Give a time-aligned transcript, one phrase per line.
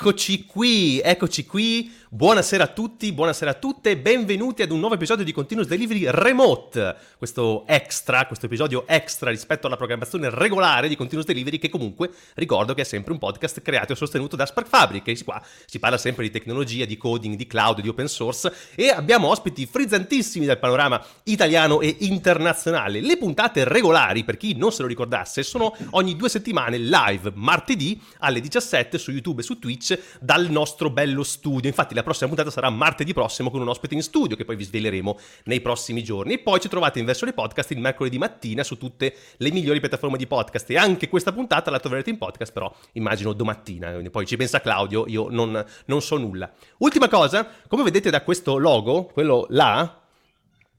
[0.00, 5.24] Eccoci qui, eccoci qui Buonasera a tutti, buonasera a tutte, benvenuti ad un nuovo episodio
[5.24, 11.28] di Continuous Delivery Remote, questo extra, questo episodio extra rispetto alla programmazione regolare di Continuous
[11.28, 15.06] Delivery che comunque ricordo che è sempre un podcast creato e sostenuto da Spark Fabric
[15.06, 18.88] e qua si parla sempre di tecnologia, di coding, di cloud, di open source e
[18.88, 23.00] abbiamo ospiti frizzantissimi dal panorama italiano e internazionale.
[23.00, 28.02] Le puntate regolari, per chi non se lo ricordasse, sono ogni due settimane live, martedì
[28.18, 31.68] alle 17 su YouTube e su Twitch dal nostro bello studio.
[31.68, 34.64] Infatti la prossima puntata sarà martedì prossimo con un ospite in studio che poi vi
[34.64, 36.34] sveleremo nei prossimi giorni.
[36.34, 40.16] E poi ci trovate in versione podcast il mercoledì mattina su tutte le migliori piattaforme
[40.16, 40.70] di podcast.
[40.70, 43.98] E anche questa puntata la troverete in podcast, però immagino domattina.
[44.10, 46.50] Poi ci pensa Claudio, io non, non so nulla.
[46.78, 50.00] Ultima cosa, come vedete da questo logo, quello là,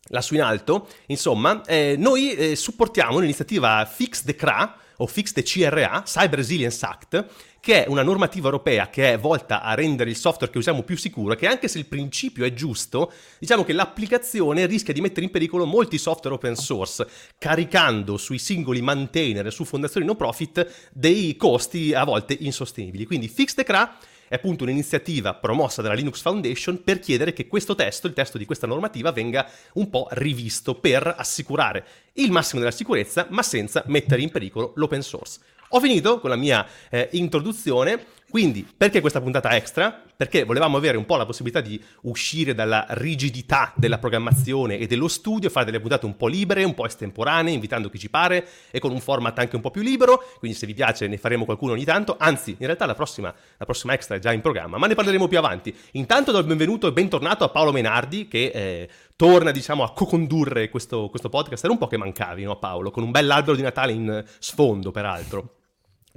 [0.07, 5.43] lassù in alto, insomma, eh, noi eh, supportiamo l'iniziativa Fix the CRA o Fix the
[5.43, 7.25] CRA, Cyber Resilience Act,
[7.61, 10.97] che è una normativa europea che è volta a rendere il software che usiamo più
[10.97, 15.31] sicuro, che anche se il principio è giusto, diciamo che l'applicazione rischia di mettere in
[15.31, 21.35] pericolo molti software open source, caricando sui singoli maintainer e su fondazioni no profit dei
[21.35, 23.05] costi a volte insostenibili.
[23.05, 23.95] Quindi Fix the CRA
[24.27, 28.45] è appunto un'iniziativa promossa dalla Linux Foundation per chiedere che questo testo, il testo di
[28.45, 34.21] questa normativa, venga un po' rivisto per assicurare il massimo della sicurezza, ma senza mettere
[34.23, 35.39] in pericolo l'open source.
[35.73, 40.03] Ho finito con la mia eh, introduzione, quindi perché questa puntata extra?
[40.17, 45.07] Perché volevamo avere un po' la possibilità di uscire dalla rigidità della programmazione e dello
[45.07, 48.79] studio, fare delle puntate un po' libere, un po' estemporanee, invitando chi ci pare e
[48.79, 51.71] con un format anche un po' più libero, quindi se vi piace ne faremo qualcuno
[51.71, 54.87] ogni tanto, anzi in realtà la prossima, la prossima extra è già in programma, ma
[54.87, 55.73] ne parleremo più avanti.
[55.91, 60.69] Intanto do il benvenuto e bentornato a Paolo Menardi che eh, torna diciamo a co-condurre
[60.69, 63.93] questo, questo podcast, era un po' che mancavi no Paolo, con un bell'albero di Natale
[63.93, 65.59] in sfondo peraltro.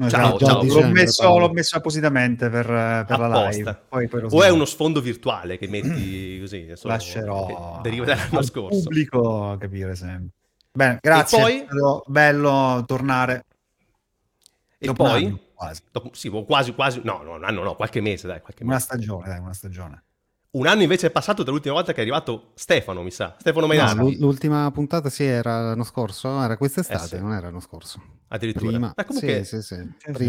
[0.09, 0.60] Ciao, ciao.
[0.60, 3.82] Dicembre, l'ho, messo, l'ho, messo, appositamente per, per la live.
[3.88, 6.72] Poi, poi o è uno sfondo virtuale che metti così.
[6.75, 8.83] Solo, Lascerò deriva dall'anno scorso.
[8.83, 10.31] pubblico capire sempre.
[10.72, 11.38] Bene, grazie.
[11.38, 12.03] E poi...
[12.06, 13.44] bello tornare.
[14.78, 15.53] E Dopo poi?
[15.54, 15.83] quasi.
[15.93, 17.00] Dopo, sì, quasi, quasi.
[17.04, 18.41] No, no, anno no, qualche mese, dai.
[18.41, 18.87] Qualche una mese.
[18.87, 20.03] stagione, dai, una stagione.
[20.54, 23.34] Un anno invece è passato dall'ultima volta che è arrivato Stefano, mi sa.
[23.41, 24.19] Stefano Mainardi.
[24.19, 27.19] No, l'ultima puntata sì, era l'anno scorso, era quest'estate, eh sì.
[27.19, 28.00] non era l'anno scorso.
[28.28, 28.70] Addirittura.
[28.70, 28.92] Prima.
[28.94, 29.76] Beh, comunque, sì, sì,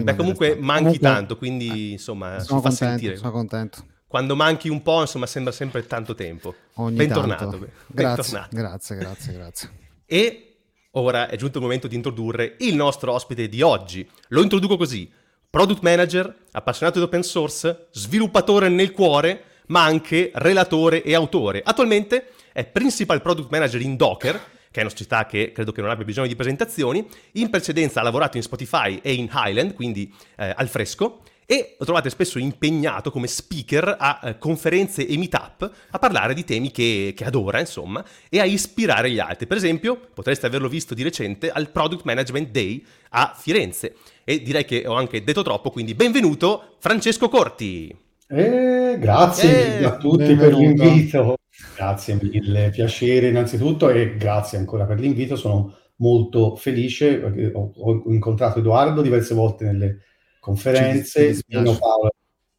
[0.01, 3.17] beh, comunque manchi comunque, tanto, quindi insomma sono contento, sentire.
[3.17, 3.85] Sono contento.
[4.07, 6.55] Quando manchi un po', insomma, sembra sempre tanto tempo.
[6.75, 7.49] Ogni Bentornato.
[7.49, 7.69] Tanto.
[7.85, 8.55] Grazie, Bentornato.
[8.55, 9.69] grazie, grazie, grazie.
[10.07, 10.57] E
[10.91, 14.09] ora è giunto il momento di introdurre il nostro ospite di oggi.
[14.29, 15.07] Lo introduco così.
[15.51, 21.61] Product manager, appassionato di open source, sviluppatore nel cuore ma anche relatore e autore.
[21.63, 24.39] Attualmente è Principal Product Manager in Docker,
[24.71, 27.05] che è una società che credo che non abbia bisogno di presentazioni.
[27.33, 31.85] In precedenza ha lavorato in Spotify e in Highland, quindi eh, al fresco, e lo
[31.85, 37.13] trovate spesso impegnato come speaker a eh, conferenze e meetup a parlare di temi che,
[37.15, 39.47] che, adora, insomma, e a ispirare gli altri.
[39.47, 43.95] Per esempio, potreste averlo visto di recente al Product Management Day a Firenze.
[44.23, 48.04] E direi che ho anche detto troppo, quindi benvenuto Francesco Corti.
[48.27, 50.57] Eh, grazie eh, a tutti benvenuto.
[50.57, 51.37] per l'invito.
[51.75, 55.35] Grazie mille, piacere innanzitutto e grazie ancora per l'invito.
[55.35, 59.99] Sono molto felice perché ho, ho incontrato Edoardo diverse volte nelle
[60.39, 61.39] conferenze.
[61.47, 62.11] Paolo,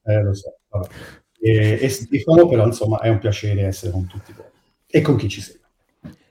[0.05, 0.57] eh, lo so,
[1.41, 4.47] e, e Stefano, però insomma è un piacere essere con tutti voi
[4.87, 5.61] e con chi ci segue.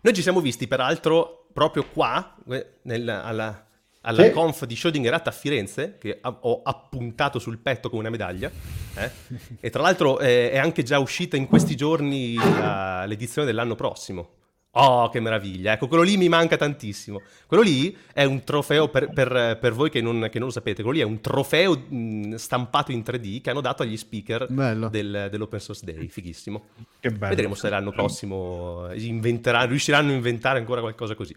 [0.01, 3.67] Noi ci siamo visti peraltro proprio qua, eh, nel, alla,
[4.01, 4.31] alla sì.
[4.31, 8.84] conf di Schrödinger a Firenze, che ho appuntato sul petto come una medaglia.
[8.97, 9.11] Eh?
[9.59, 14.29] E tra l'altro eh, è anche già uscita in questi giorni la, l'edizione dell'anno prossimo.
[14.77, 15.71] Oh, che meraviglia!
[15.71, 17.21] Ecco, quello lì mi manca tantissimo.
[17.47, 20.83] Quello lì è un trofeo, per, per, per voi che non, che non, lo sapete,
[20.83, 24.47] quello lì è un trofeo mh, stampato in 3D che hanno dato agli speaker
[24.89, 26.09] del, dell'Open Source Day.
[26.09, 26.65] Fighissimo.
[26.99, 27.29] Che bello.
[27.29, 31.33] Vedremo se l'anno prossimo riusciranno a inventare ancora qualcosa così.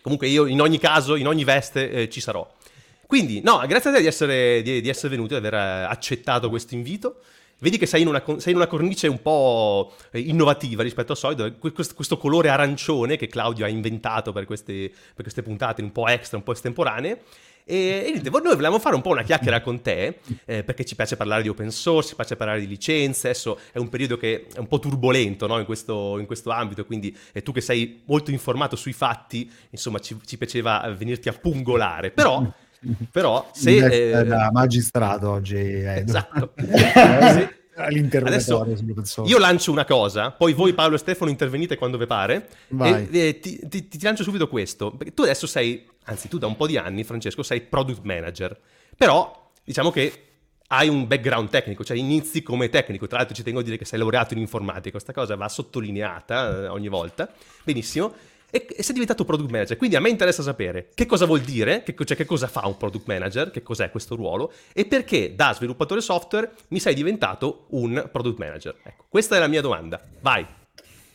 [0.00, 2.55] Comunque io in ogni caso, in ogni veste eh, ci sarò.
[3.06, 6.48] Quindi, no, grazie a te di essere, di, di essere venuto, di aver eh, accettato
[6.48, 7.20] questo invito.
[7.58, 11.18] Vedi che sei in, una, sei in una, cornice un po' eh, innovativa rispetto al
[11.18, 15.90] solito, questo, questo, colore arancione che Claudio ha inventato per queste, per queste puntate un
[15.90, 17.22] po' extra, un po' estemporanee.
[17.64, 20.94] E, e niente, noi volevamo fare un po' una chiacchiera con te, eh, perché ci
[20.94, 24.46] piace parlare di open source, ci piace parlare di licenze, adesso è un periodo che
[24.52, 25.58] è un po' turbolento no?
[25.58, 29.98] in, questo, in, questo, ambito, quindi eh, tu che sei molto informato sui fatti, insomma
[29.98, 32.46] ci, ci piaceva venirti a pungolare, però
[33.10, 34.18] Però se...
[34.18, 35.56] Eh, da magistrato oggi.
[35.56, 36.52] Esatto.
[36.60, 38.64] se, Adesso
[39.26, 42.48] io lancio una cosa, poi voi Paolo e Stefano intervenite quando vi pare.
[42.80, 44.92] E, e ti, ti, ti, lancio subito questo.
[44.92, 48.58] Perché tu adesso sei, anzi tu da un po' di anni, Francesco, sei product manager.
[48.96, 50.22] Però diciamo che
[50.68, 53.06] hai un background tecnico, cioè inizi come tecnico.
[53.06, 56.64] Tra l'altro ci tengo a dire che sei laureato in informatica, questa cosa va sottolineata
[56.64, 57.30] eh, ogni volta.
[57.62, 58.14] Benissimo
[58.56, 59.76] e, e sei diventato product manager.
[59.76, 62.76] Quindi a me interessa sapere che cosa vuol dire, che, cioè che cosa fa un
[62.76, 68.08] product manager, che cos'è questo ruolo e perché da sviluppatore software mi sei diventato un
[68.10, 68.74] product manager.
[68.82, 70.00] Ecco, questa è la mia domanda.
[70.20, 70.46] Vai.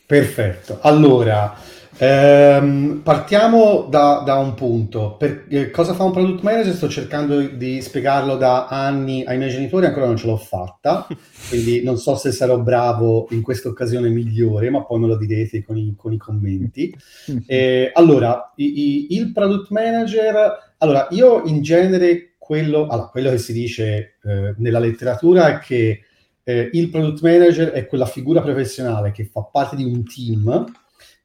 [0.05, 0.79] Perfetto.
[0.81, 1.57] Allora,
[1.97, 5.15] Ehm, partiamo da, da, un punto.
[5.17, 6.73] Per, eh, cosa fa un product manager?
[6.73, 11.07] Sto cercando di spiegarlo da anni ai miei genitori, ancora non ce l'ho fatta,
[11.49, 15.63] quindi non so se sarò bravo in questa occasione migliore, ma poi me lo direte
[15.63, 16.95] con i, con i commenti.
[17.51, 23.37] Eh, allora, i, i, il product manager, allora io in genere quello, allora, quello che
[23.37, 26.01] si dice eh, nella letteratura è che
[26.43, 30.65] eh, il product manager è quella figura professionale che fa parte di un team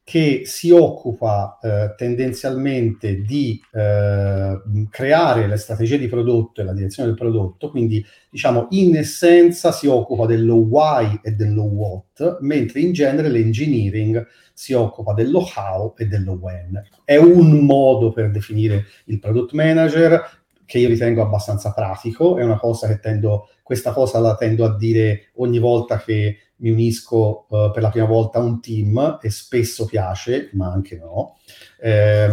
[0.07, 7.09] che si occupa eh, tendenzialmente di eh, creare le strategie di prodotto e la direzione
[7.09, 12.93] del prodotto, quindi diciamo in essenza si occupa dello why e dello what, mentre in
[12.93, 16.81] genere l'engineering si occupa dello how e dello when.
[17.03, 20.23] È un modo per definire il product manager
[20.63, 24.73] che io ritengo abbastanza pratico, è una cosa che tendo, questa cosa la tendo a
[24.73, 29.29] dire ogni volta che mi unisco uh, per la prima volta a un team e
[29.29, 31.37] spesso piace, ma anche no.
[31.79, 32.29] Eh,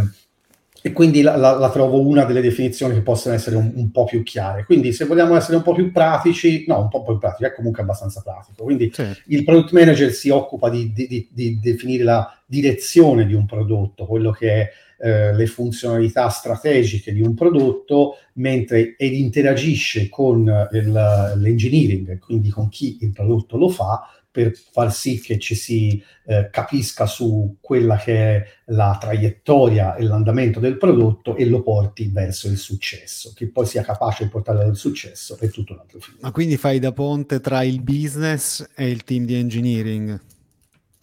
[0.87, 4.05] e quindi la, la, la, trovo una delle definizioni che possono essere un, un, po'
[4.05, 4.65] più chiare.
[4.65, 7.81] Quindi se vogliamo essere un po' più pratici, no, un po' più pratici, è comunque
[7.81, 8.65] abbastanza pratico.
[8.65, 9.07] Quindi sì.
[9.29, 14.05] il product manager si occupa di, di, di, di, definire la direzione di un prodotto,
[14.05, 14.71] quello che è
[15.05, 22.71] eh, le funzionalità strategiche di un prodotto, mentre ed interagisce con il, l'engineering, quindi con
[22.71, 27.97] chi il prodotto lo fa, per far sì che ci si eh, capisca su quella
[27.97, 33.33] che è la traiettoria e l'andamento del prodotto e lo porti verso il successo.
[33.35, 36.17] Che poi sia capace di portare al successo è tutto un altro film.
[36.23, 40.19] Ma quindi fai da ponte tra il business e il team di engineering?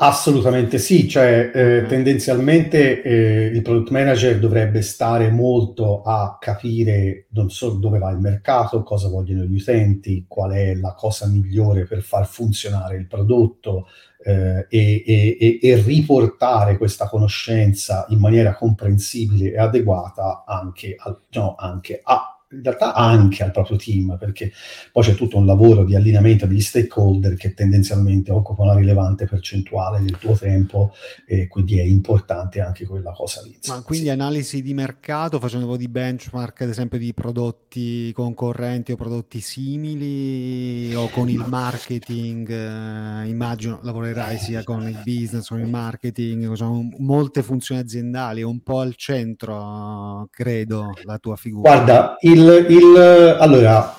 [0.03, 7.51] Assolutamente sì, cioè eh, tendenzialmente eh, il product manager dovrebbe stare molto a capire non
[7.51, 12.01] solo dove va il mercato, cosa vogliono gli utenti, qual è la cosa migliore per
[12.01, 13.89] far funzionare il prodotto
[14.25, 21.53] eh, e, e, e, riportare questa conoscenza in maniera comprensibile e adeguata anche, al, no,
[21.55, 24.51] anche a in realtà anche al proprio team, perché
[24.91, 30.01] poi c'è tutto un lavoro di allineamento degli stakeholder che tendenzialmente occupa una rilevante percentuale
[30.01, 30.93] del tuo tempo
[31.25, 33.57] e quindi è importante anche quella cosa lì.
[33.67, 34.11] Ma quindi sì.
[34.11, 39.39] analisi di mercato, facendo un po' di benchmark ad esempio di prodotti concorrenti o prodotti
[39.39, 46.51] simili o con il marketing, eh, immagino lavorerai sia con il business, con il marketing,
[46.53, 51.69] sono molte funzioni aziendali, un po' al centro credo la tua figura.
[51.73, 53.97] Guarda, il il, il, allora,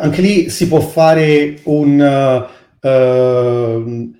[0.00, 2.48] anche lì si può fare un...
[2.80, 4.10] Uh,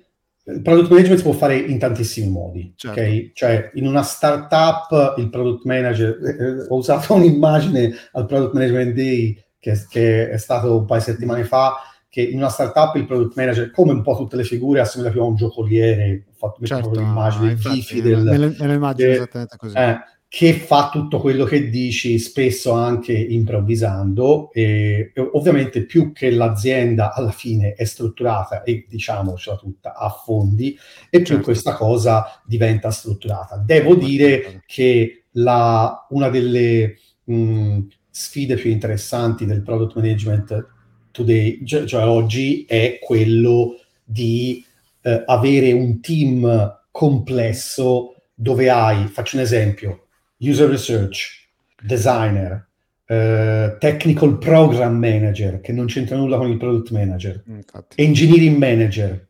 [0.45, 2.99] il product management si può fare in tantissimi modi, certo.
[2.99, 3.31] ok?
[3.33, 6.17] Cioè, in una startup il product manager...
[6.21, 11.05] Eh, ho usato un'immagine al Product Management Day che, che, è stato un paio di
[11.05, 11.75] settimane fa,
[12.09, 15.21] che in una startup il product manager, come un po' tutte le figure, assomiglia più
[15.21, 16.25] a un giocoliere.
[16.29, 18.23] Ho fatto certo, l'immagine, infatti, del...
[18.23, 19.77] Me lo, me lo immagino esattamente così.
[19.77, 19.97] Eh,
[20.35, 24.51] che fa tutto quello che dici, spesso anche improvvisando.
[24.51, 30.75] E, ovviamente più che l'azienda alla fine è strutturata e diciamocela tutta a fondi,
[31.11, 31.43] e più certo.
[31.43, 33.57] questa cosa diventa strutturata.
[33.57, 40.67] Devo dire che la, una delle mh, sfide più interessanti del product management
[41.11, 44.65] today, cioè, cioè oggi, è quello di
[45.03, 50.02] eh, avere un team complesso dove hai, faccio un esempio,
[50.43, 51.47] user research,
[51.81, 52.67] designer,
[53.07, 58.01] uh, technical program manager, che non c'entra nulla con il product manager, Infatti.
[58.01, 59.27] engineering manager,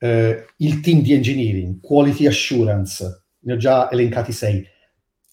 [0.00, 4.66] uh, il team di engineering, quality assurance, ne ho già elencati sei,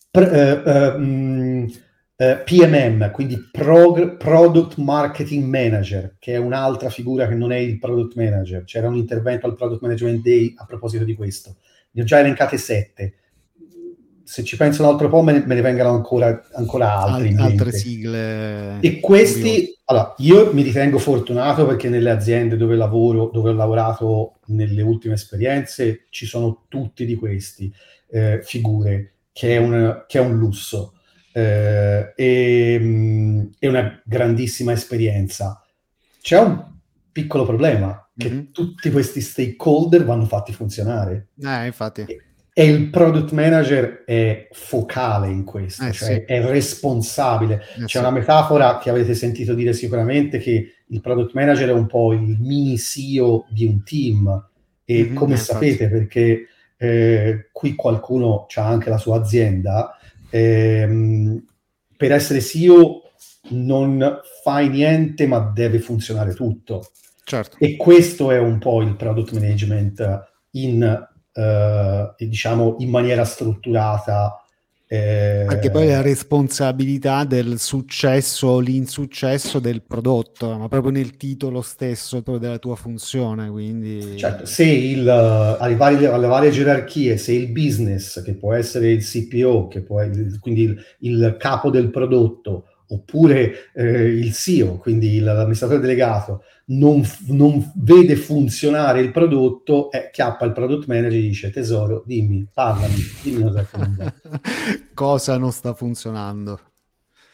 [0.10, 1.72] Pre, uh, um,
[2.18, 8.16] PMM, quindi Prog- Product Marketing Manager, che è un'altra figura che non è il Product
[8.16, 8.64] Manager.
[8.64, 11.58] C'era un intervento al Product Management Day a proposito di questo.
[11.92, 13.14] Ne ho già elencate sette
[14.28, 17.34] se ci penso un altro po' me ne, me ne vengano ancora, ancora altri.
[17.34, 18.78] Al, altre sigle.
[18.82, 24.40] E questi, allora, io mi ritengo fortunato perché nelle aziende dove lavoro, dove ho lavorato
[24.48, 27.74] nelle ultime esperienze, ci sono tutti di questi
[28.10, 30.96] eh, figure, che è un, che è un lusso.
[31.32, 35.64] eh, e, mm, è una grandissima esperienza.
[36.20, 36.66] C'è un
[37.14, 38.52] piccolo problema, che mm-hmm.
[38.52, 41.30] tutti questi stakeholder vanno fatti funzionare.
[41.42, 42.02] Eh, infatti.
[42.02, 42.27] E,
[42.60, 46.34] e il product manager è focale in questo, eh, cioè sì.
[46.34, 47.62] è responsabile.
[47.76, 47.98] Eh, C'è sì.
[48.00, 52.36] una metafora che avete sentito dire sicuramente che il product manager è un po' il
[52.40, 54.50] mini CEO di un team
[54.86, 56.00] e mm-hmm, come sapete infatti.
[56.00, 56.48] perché
[56.78, 59.96] eh, qui qualcuno ha anche la sua azienda,
[60.32, 61.46] ehm,
[61.96, 63.04] per essere CEO
[63.50, 66.90] non fai niente ma deve funzionare tutto.
[67.24, 67.58] Certo.
[67.60, 74.42] E questo è un po' il product management in eh, diciamo in maniera strutturata.
[74.90, 75.46] Eh...
[75.48, 82.22] Anche poi la responsabilità del successo o l'insuccesso del prodotto, ma proprio nel titolo stesso
[82.22, 83.50] della tua funzione.
[83.50, 84.18] Quindi...
[84.18, 89.04] Certo, se il, alle, varie, alle varie gerarchie, se il business, che può essere il
[89.04, 90.02] CPO, che può,
[90.40, 97.72] quindi il, il capo del prodotto, oppure eh, il CEO, quindi l'amministratore delegato, non, non,
[97.76, 103.44] vede funzionare il prodotto, eh, chiappa il product manager e dice tesoro, dimmi, parlami, dimmi
[103.44, 103.68] cosa,
[104.94, 106.60] cosa non sta funzionando.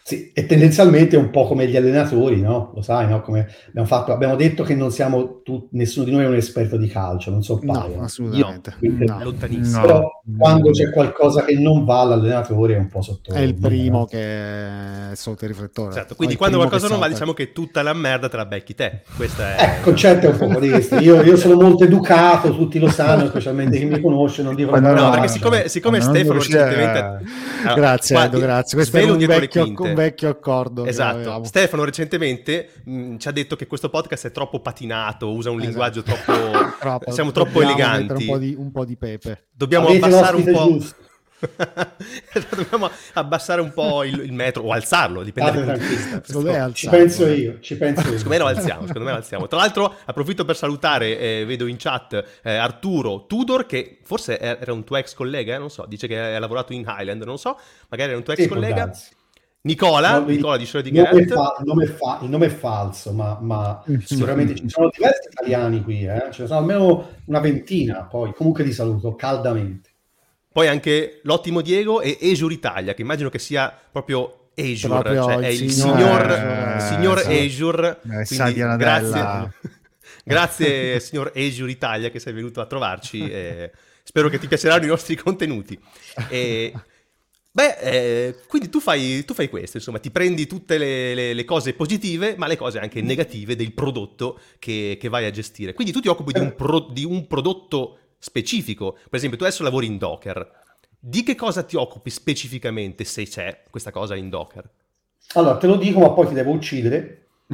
[0.06, 2.74] Sì, e tendenzialmente è un po' come gli allenatori, no?
[2.76, 3.22] Lo sai, no?
[3.22, 6.76] Come abbiamo, fatto, abbiamo detto che non siamo tu, nessuno di noi è un esperto
[6.76, 7.96] di calcio, non so Paio.
[7.96, 8.76] No, assolutamente.
[8.82, 9.24] Io, no.
[9.24, 9.82] Lontanissimo.
[9.82, 13.32] Però quando c'è qualcosa che non va, l'allenatore è un po' sotto.
[13.32, 14.06] È il primo no?
[14.06, 15.94] che è sotto il riflettore.
[15.94, 19.04] Certo, quindi quando qualcosa non va, diciamo che tutta la merda te la becchi te.
[19.16, 19.76] Questa è...
[19.78, 20.98] Il concetto è un po' questo.
[20.98, 25.12] Io, io, sono molto educato, tutti lo sanno, specialmente chi mi conosce, non dico No,
[25.12, 27.00] perché siccome, siccome Stefano recentemente...
[27.00, 27.74] A...
[27.74, 28.76] Grazie, Edo, grazie.
[28.76, 30.86] Questo è un vecchio, un vecchio accordo.
[30.86, 31.44] Esatto.
[31.44, 35.70] Stefano recentemente mh, ci ha detto che questo podcast è troppo patinato, usa un esatto.
[35.70, 36.34] linguaggio troppo...
[36.80, 38.24] troppo siamo troppo eleganti.
[38.24, 39.48] Un po, di, un po' di pepe.
[39.52, 40.68] Dobbiamo Avete abbassare un po'...
[40.72, 41.12] Giusto.
[42.56, 46.72] Dobbiamo abbassare un po' il, il, metro o alzarlo, dipende ah, dal punto di vista.
[46.72, 48.18] Ci penso io, ci penso io.
[48.18, 49.48] Secondo me lo alziamo, secondo me lo alziamo.
[49.48, 54.72] Tra l'altro approfitto per salutare, eh, vedo in chat eh, Arturo Tudor che forse era
[54.74, 57.60] un tuo ex collega, eh, non so, dice che ha lavorato in Highland, non so,
[57.90, 58.92] magari era un tuo ex sì, collega.
[59.66, 61.32] Nicola, no, Nicola di Garrett.
[61.32, 65.82] Fa, il, nome fa, il, nome è falso, ma, ma sicuramente ci sono diversi italiani
[65.82, 66.28] qui, eh?
[66.32, 69.90] ce ne sono almeno una ventina, poi comunque ti saluto caldamente.
[70.52, 75.38] Poi anche l'ottimo Diego e Esur Italia, che immagino che sia proprio Azure, proprio cioè
[75.38, 78.02] è il signor, eh, signor eh, Azure.
[78.04, 79.54] Eh, grazie,
[80.26, 83.20] grazie signor Azure Italia che sei venuto a trovarci.
[84.04, 85.80] Spero che ti piaceranno i nostri contenuti.
[86.28, 86.74] E,
[87.56, 91.46] Beh, eh, quindi tu fai, tu fai, questo, insomma, ti prendi tutte le, le, le,
[91.46, 95.76] cose positive, ma le cose anche negative del prodotto che, che vai a gestire.
[95.76, 98.94] Quindi tu ti occupi di un, pro, di un, prodotto specifico.
[98.94, 100.52] Per esempio, tu adesso lavori in Docker.
[100.98, 104.68] Di che cosa ti occupi specificamente se c'è questa cosa in Docker?
[105.34, 107.20] Allora, te lo dico, ma poi ti devo uccidere.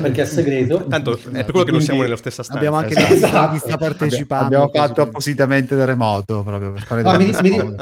[0.00, 2.94] perché è segreto tanto è per quello che non siamo nella stessa stanza abbiamo anche
[2.96, 3.52] esatto.
[3.52, 7.76] chi sta partecipando abbiamo fatto appositamente da remoto proprio per fare ah, mi, mi,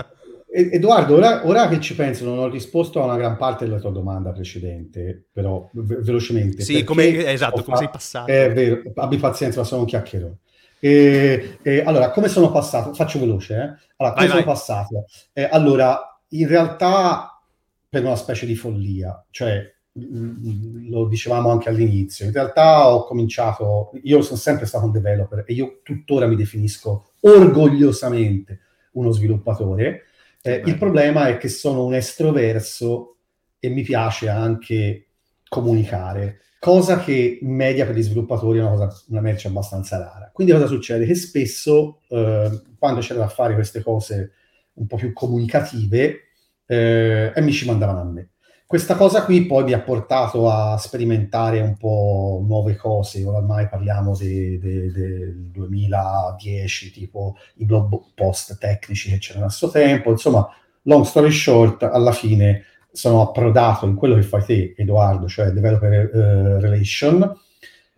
[0.55, 3.91] Edoardo, ora, ora, che ci penso, non ho risposto a una gran parte della tua
[3.91, 6.63] domanda precedente, però ve- velocemente.
[6.63, 8.31] Sì, come, esatto, come sei passato.
[8.31, 10.37] È vero, abbi pazienza, ma sono un chiacchierone.
[10.79, 12.93] E, e, allora, come sono passato?
[12.93, 13.91] Faccio veloce, eh?
[13.97, 14.45] Allora, come vai, sono vai.
[14.45, 15.07] passato?
[15.33, 17.41] Eh, allora, in realtà
[17.89, 24.23] per una specie di follia, cioè lo dicevamo anche all'inizio, in realtà ho cominciato, io
[24.23, 28.61] sono sempre stato un developer e io tuttora mi definisco orgogliosamente
[28.93, 30.05] uno sviluppatore,
[30.43, 33.17] eh, il problema è che sono un estroverso
[33.59, 35.07] e mi piace anche
[35.49, 40.31] comunicare, cosa che in media per gli sviluppatori è una, cosa, una merce abbastanza rara.
[40.33, 41.07] Quindi cosa succede?
[41.07, 44.33] Che spesso eh, quando c'era da fare queste cose
[44.75, 46.21] un po' più comunicative,
[46.67, 48.29] eh, mi ci mandavano a me.
[48.73, 54.17] Questa cosa qui poi mi ha portato a sperimentare un po' nuove cose, ormai parliamo
[54.17, 60.49] del de, de 2010, tipo i blog post tecnici che c'erano a suo tempo, insomma,
[60.85, 66.11] long story short, alla fine sono approdato in quello che fai te, Edoardo, cioè Developer
[66.11, 67.31] uh, Relation,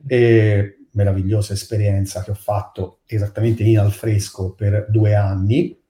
[0.09, 5.81] e meravigliosa esperienza che ho fatto esattamente in al fresco per due anni,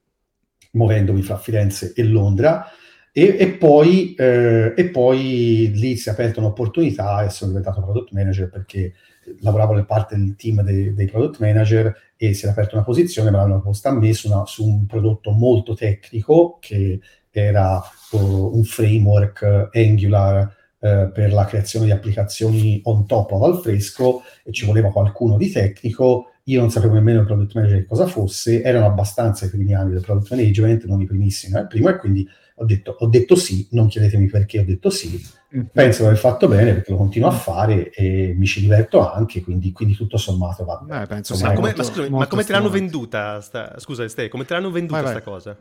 [0.73, 2.69] muovendomi fra Firenze e Londra,
[3.17, 8.11] e, e, poi, eh, e, poi, lì si è aperta un'opportunità e sono diventato product
[8.11, 8.91] manager perché
[9.39, 13.31] lavoravo nel parte del team dei, dei product manager e si è aperta una posizione,
[13.31, 16.99] me l'hanno posta a me su, una, su un prodotto molto tecnico che
[17.31, 17.81] era
[18.11, 24.23] uh, un framework Angular uh, per la creazione di applicazioni on top o al fresco
[24.43, 26.31] e ci voleva qualcuno di tecnico.
[26.47, 30.01] Io non sapevo nemmeno il product manager cosa fosse, erano abbastanza i primi anni del
[30.01, 33.67] product management, non i primissimi, eh, il primo, e quindi ho detto, ho detto sì,
[33.71, 35.21] non chiedetemi perché ho detto sì,
[35.53, 35.65] mm-hmm.
[35.73, 39.41] penso di aver fatto bene perché lo continuo a fare e mi ci diverto anche,
[39.41, 41.05] quindi, quindi tutto sommato va bene.
[41.05, 43.41] penso ma, come, ma, scusami, ma come te l'hanno venduta?
[43.41, 45.57] Sta, scusa, Ste, come te l'hanno venduta questa cosa?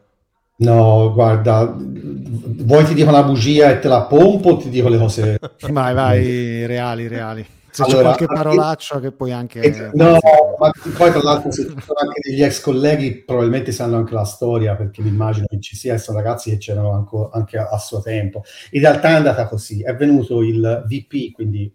[0.56, 4.98] No, guarda, vuoi ti dico una bugia e te la pompo o ti dico le
[4.98, 5.38] cose...
[5.70, 7.44] vai, vai, reali, reali.
[7.74, 9.60] Se allora, c'è qualche parolaccia che poi anche...
[9.60, 10.20] Eh, no,
[10.60, 14.24] ma poi tra l'altro se ci sono anche degli ex colleghi probabilmente sanno anche la
[14.24, 18.00] storia perché mi immagino che ci siano ragazzi che c'erano anche, anche a, a, suo
[18.00, 18.44] tempo.
[18.70, 21.74] In realtà è andata così, è venuto il VP, quindi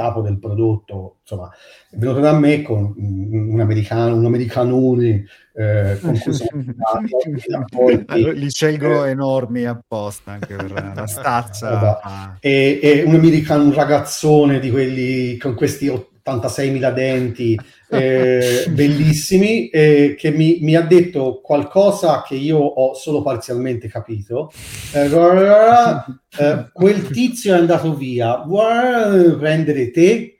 [0.00, 1.50] capo del prodotto, insomma,
[1.90, 8.32] è venuto da me con un americano, un americanone eh, con cui sono poi, allora,
[8.32, 12.00] li scelgo eh, enormi apposta anche per la stazza.
[12.00, 12.36] Ah.
[12.40, 15.88] E, e, un americano, un ragazzone di quelli con questi
[16.24, 17.58] 86.000 denti
[17.90, 24.52] eh, bellissimi eh, che mi, mi, ha detto qualcosa che io ho solo parzialmente capito.
[24.92, 25.06] Eh,
[26.38, 28.38] eh quel tizio è andato via.
[28.38, 30.39] Vuoi prendere te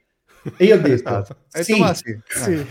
[0.56, 1.36] e io ho detto, esatto.
[1.48, 2.66] sì, detto, sì, sì.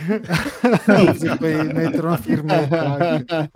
[1.19, 1.35] sì.
[1.37, 3.49] puoi mettere una firmetta.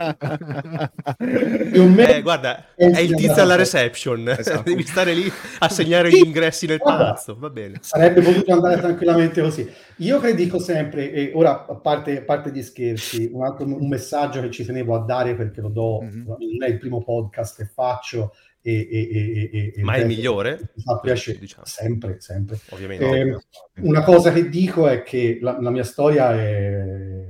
[1.97, 4.61] eh, guarda, è il tizio alla reception, esatto.
[4.63, 7.79] devi stare lì a segnare gli ingressi nel palazzo, va bene.
[7.81, 9.67] Sarebbe potuto andare tranquillamente così.
[9.97, 13.87] Io che dico sempre, e ora a parte, a parte gli scherzi, un, altro, un
[13.87, 16.25] messaggio che ci tenevo a dare perché lo do, mm-hmm.
[16.25, 18.33] non è il primo podcast che faccio,
[18.65, 20.71] e, e, e, Ma è il migliore?
[20.75, 21.65] Mi fa piacere, diciamo.
[21.65, 22.57] sempre, sempre.
[22.69, 23.05] Ovviamente.
[23.05, 23.37] Eh,
[23.81, 27.27] una cosa che dico è che la, la, mia storia è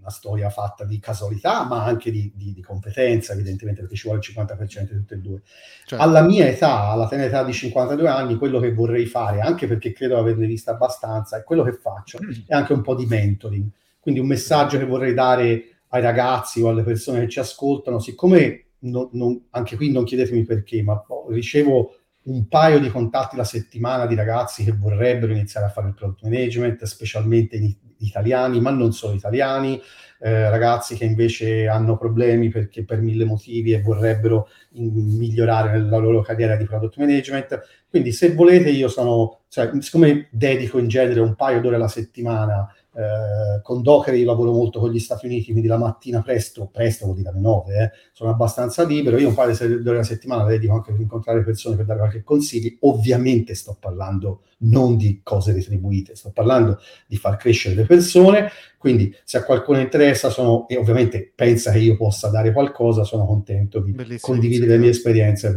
[0.00, 4.20] una storia fatta di casualità, ma anche di, di, di competenza, evidentemente, perché ci vuole
[4.22, 5.40] il 50% di tutte e due.
[5.86, 6.04] Certo.
[6.04, 9.92] Alla mia età, alla tenera età di 52 anni, quello che vorrei fare, anche perché
[9.92, 12.30] credo di averne vista abbastanza, è quello che faccio, mm.
[12.48, 13.66] è anche un po' di mentoring.
[13.98, 18.65] Quindi un messaggio che vorrei dare ai ragazzi o alle persone che ci ascoltano, siccome
[18.80, 24.06] non, non, anche qui non chiedetemi perché, ma ricevo un paio di contatti la settimana
[24.06, 28.92] di ragazzi che vorrebbero iniziare a fare il product management, specialmente in, italiani, ma non
[28.92, 29.80] solo italiani,
[30.20, 35.96] eh, ragazzi che invece hanno problemi perché per mille motivi e vorrebbero in, migliorare la
[35.98, 37.60] loro carriera di product management.
[37.88, 42.70] Quindi se volete io sono, cioè, siccome dedico in genere un paio d'ore alla settimana
[42.96, 47.04] eh, con Docker io lavoro molto con gli Stati Uniti, quindi la mattina presto, presto
[47.04, 49.18] vuol dire alle 9, eh, sono abbastanza libero.
[49.18, 52.22] Io un paio di ore alla settimana dedico anche per incontrare persone per dare qualche
[52.22, 52.74] consiglio.
[52.80, 58.50] Ovviamente sto parlando non di cose retribuite, sto parlando di far crescere le persone.
[58.78, 63.26] Quindi se a qualcuno interessa sono, e ovviamente pensa che io possa dare qualcosa, sono
[63.26, 65.50] contento di Bellissimo, condividere le mie esperienze.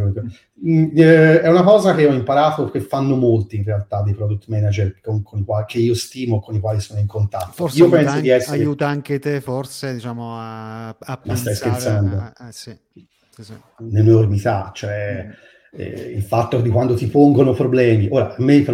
[0.66, 4.48] Mm, eh, è una cosa che ho imparato che fanno molti in realtà dei product
[4.48, 7.52] manager con, con i quali, che io stimo, con i quali sono in contatto.
[7.54, 8.58] Forse io penso anche, di essere...
[8.58, 12.16] aiuta anche te forse diciamo a, a Ma stai scherzando?
[12.16, 12.76] A, a, sì.
[12.94, 13.54] Sì, sì.
[13.90, 15.26] L'enormità, cioè...
[15.28, 18.08] Mm eh, il fatto di quando ti pongono problemi.
[18.10, 18.66] Ora, a me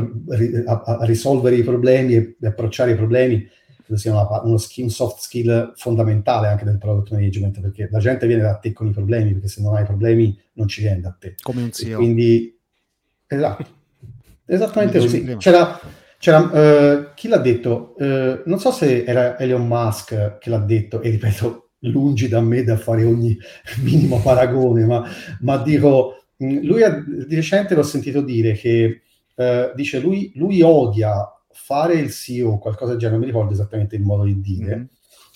[0.66, 3.48] a, a risolvere i problemi e approcciare i problemi
[3.86, 8.28] credo sia una, uno skill, soft skill fondamentale anche del product management, perché la gente
[8.28, 11.16] viene da te con i problemi, perché se non hai problemi non ci viene da
[11.18, 11.36] te.
[11.42, 11.98] Come un CEO.
[11.98, 12.58] quindi,
[13.28, 13.66] esatto,
[14.46, 15.36] esattamente così.
[15.38, 15.80] C'era,
[16.18, 17.96] c'era uh, chi l'ha detto?
[17.98, 22.64] Uh, non so se era Elon Musk che l'ha detto, e ripeto, lungi da me
[22.64, 23.38] da fare ogni
[23.84, 25.08] minimo paragone, ma,
[25.42, 29.02] ma dico Mm, lui ha, di recente l'ho sentito dire che
[29.36, 31.14] eh, dice lui, lui, odia
[31.56, 34.90] fare il CEO, qualcosa del genere, non mi ricordo esattamente il modo di dire,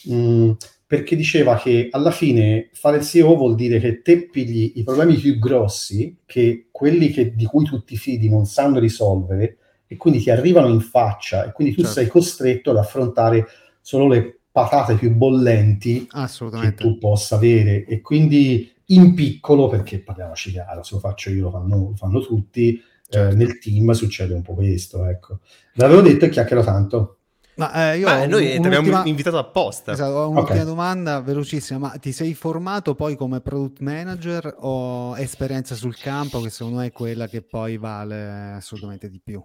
[0.10, 0.14] mm.
[0.14, 4.84] mh, perché diceva che alla fine fare il CEO vuol dire che te pigli i
[4.84, 9.98] problemi più grossi, che quelli che, di cui tu ti fidi non sanno risolvere, e
[9.98, 12.00] quindi ti arrivano in faccia, e quindi tu certo.
[12.00, 13.48] sei costretto ad affrontare
[13.82, 16.08] solo le patate più bollenti
[16.62, 17.86] che tu possa avere.
[17.86, 22.20] E quindi in piccolo, perché parliamoci chiaro, se lo faccio io lo fanno, lo fanno
[22.20, 23.34] tutti, certo.
[23.34, 25.40] eh, nel team succede un po' questo, ecco.
[25.74, 27.16] L'avevo detto e chiacchiero tanto.
[27.60, 29.92] Ma eh, io ah, noi ti abbiamo invitato apposta.
[29.92, 30.66] Esatto, ho un'ultima okay.
[30.66, 36.50] domanda velocissima, ma ti sei formato poi come product manager o esperienza sul campo che
[36.50, 39.44] secondo me è quella che poi vale assolutamente di più?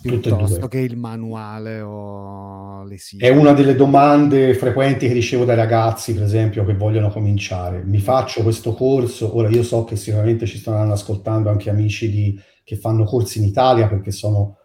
[0.00, 3.24] Piuttosto che il manuale o le siti.
[3.24, 7.82] È una delle domande frequenti che ricevo dai ragazzi, per esempio, che vogliono cominciare.
[7.84, 12.40] Mi faccio questo corso, ora io so che sicuramente ci stanno ascoltando anche amici di,
[12.62, 14.58] che fanno corsi in Italia perché sono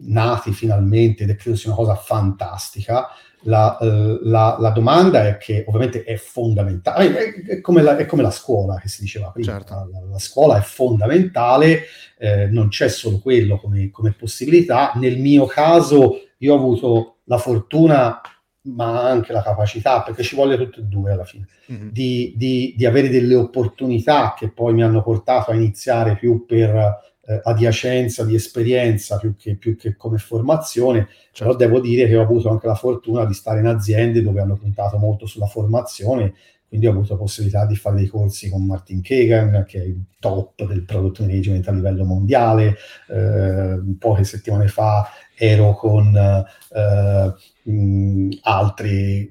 [0.00, 3.08] nati finalmente ed è credo sia una cosa fantastica.
[3.42, 8.04] La, eh, la, la, domanda è che ovviamente è fondamentale, è, è, come la, è,
[8.04, 9.74] come la, scuola che si diceva prima, certo.
[9.74, 11.82] la, la, scuola è fondamentale,
[12.18, 14.90] eh, non c'è solo quello come, come, possibilità.
[14.96, 18.20] Nel mio caso io ho avuto la fortuna
[18.62, 21.88] ma anche la capacità, perché ci vogliono tutte e due alla fine, mm-hmm.
[21.88, 27.16] di, di, di, avere delle opportunità che poi mi hanno portato a iniziare più per
[27.28, 31.44] eh, adiacenza di esperienza più che, più che come formazione, certo.
[31.44, 34.56] però devo dire che ho avuto anche la fortuna di stare in aziende dove hanno
[34.56, 36.32] puntato molto sulla formazione
[36.68, 40.04] quindi ho avuto la possibilità di fare dei corsi con Martin Kagan, che è il
[40.20, 42.76] top del product management a livello mondiale.
[43.08, 45.08] Eh, poche settimane fa
[45.38, 47.34] ero con eh,
[47.70, 49.30] mh, altri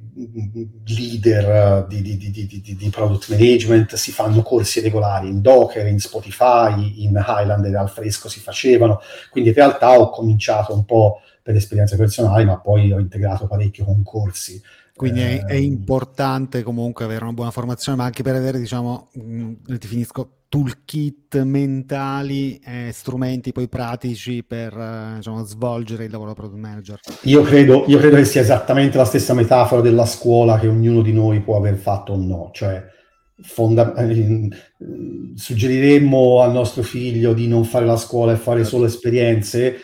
[0.85, 7.03] leader di, di, di, di, product management, si fanno corsi regolari in Docker, in Spotify,
[7.03, 9.01] in Highland ed al fresco si facevano.
[9.29, 13.85] Quindi in realtà ho cominciato un po' per esperienze personali, ma poi ho integrato parecchio
[13.85, 14.61] con corsi.
[14.97, 15.63] Quindi è, è, ehm.
[15.63, 21.41] importante comunque avere una buona formazione, ma anche per avere, diciamo, mh, mm, definisco, toolkit
[21.43, 26.99] mentali e strumenti poi pratici per diciamo, svolgere il lavoro product manager.
[27.23, 31.13] Io credo, io credo, che sia esattamente la stessa metafora della scuola che ognuno di
[31.13, 32.83] noi può aver fatto o no, cioè
[33.41, 34.49] fonda- eh,
[35.35, 39.75] suggeriremmo al nostro figlio di non fare la scuola e fare solo esperienze,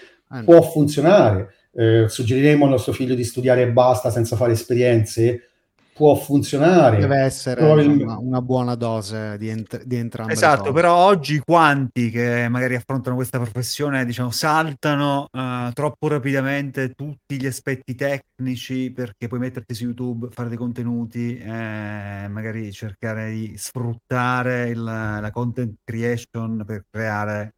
[0.43, 1.49] può funzionare.
[1.75, 5.52] Eh, suggeriremo al nostro figlio di studiare e basta senza fare esperienze,
[5.93, 6.99] può funzionare.
[6.99, 10.33] Deve essere una, una, buona dose di, ent- di entrambe.
[10.33, 17.39] Esatto, però oggi quanti che magari affrontano questa professione, diciamo, saltano uh, troppo rapidamente tutti
[17.39, 23.53] gli aspetti tecnici perché puoi metterti su YouTube, fare dei contenuti, eh, magari cercare di
[23.55, 27.53] sfruttare il, la content creation per creare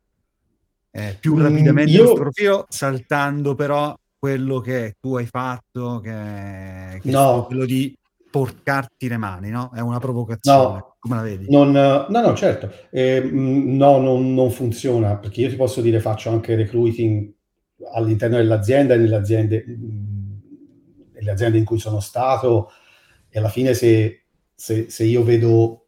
[0.92, 2.12] eh, più mm, rapidamente io...
[2.12, 7.46] il profilo, saltando però quello che tu hai fatto, che, che no.
[7.46, 7.96] quello di
[8.36, 9.72] porcarti le mani, no?
[9.74, 10.96] È una provocazione, no.
[11.00, 11.46] come la vedi?
[11.48, 12.70] Non, no, no, certo.
[12.92, 17.34] Eh, no, non, non, funziona, perché io ti posso dire faccio anche recruiting
[17.94, 19.64] all'interno dell'azienda e nelle aziende,
[21.14, 22.72] nelle aziende in cui sono stato
[23.30, 25.86] e alla fine se, se, se io vedo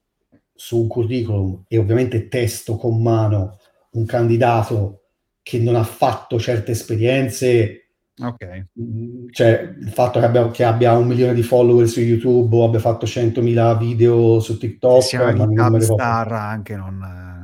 [0.53, 3.60] su un curriculum e ovviamente testo con mano
[3.91, 5.01] un candidato
[5.43, 7.87] che non ha fatto certe esperienze
[8.19, 8.65] Ok.
[8.80, 12.65] Mm, cioè, il fatto che abbia, che abbia, un milione di follower su YouTube o
[12.65, 15.03] abbia fatto 100.000 video su TikTok.
[15.03, 17.41] Sia GitHub Star anche non...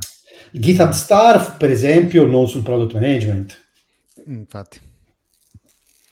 [0.50, 3.62] GitHub Star, per esempio, non sul product management.
[4.26, 4.83] Infatti.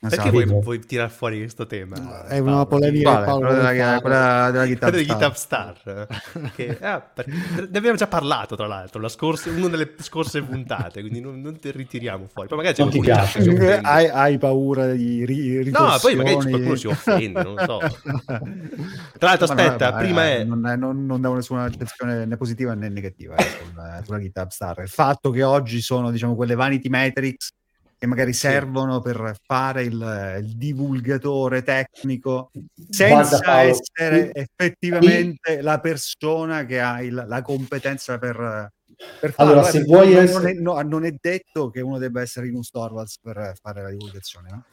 [0.08, 2.26] Perché vuoi, vuoi tirare fuori questo tema?
[2.26, 3.24] È una polemica Quale?
[3.24, 5.78] Paolo della, quella della GitHub Star.
[5.78, 6.08] Star
[6.56, 11.20] che, ah, ne abbiamo già parlato, tra l'altro, la scorsa, una delle scorse puntate, quindi
[11.20, 12.48] non, non ti ritiriamo fuori.
[12.48, 13.40] Poi magari non ti piace.
[13.82, 17.78] Hai, hai, paura di ri- No, poi magari qualcuno si offende, non so.
[19.18, 20.42] Tra l'altro, aspetta, no, no, prima è...
[20.42, 24.48] Non, è, non, non do nessuna accezione né positiva né negativa eh, sulla, sulla GitHub
[24.48, 24.80] Star.
[24.80, 27.50] Il fatto che oggi sono, diciamo, quelle vanity metrics
[28.02, 29.02] che magari servono sì.
[29.02, 32.50] per fare il, il, divulgatore tecnico
[32.90, 38.72] senza Paolo, essere effettivamente io, la persona che ha il, la competenza per,
[39.20, 39.52] per farlo.
[39.52, 40.52] Allora, se vuoi non, essere...
[40.54, 43.82] non, è, no, non, è, detto che uno debba essere in un Torvalds per fare
[43.82, 44.48] la divulgazione.
[44.50, 44.64] No?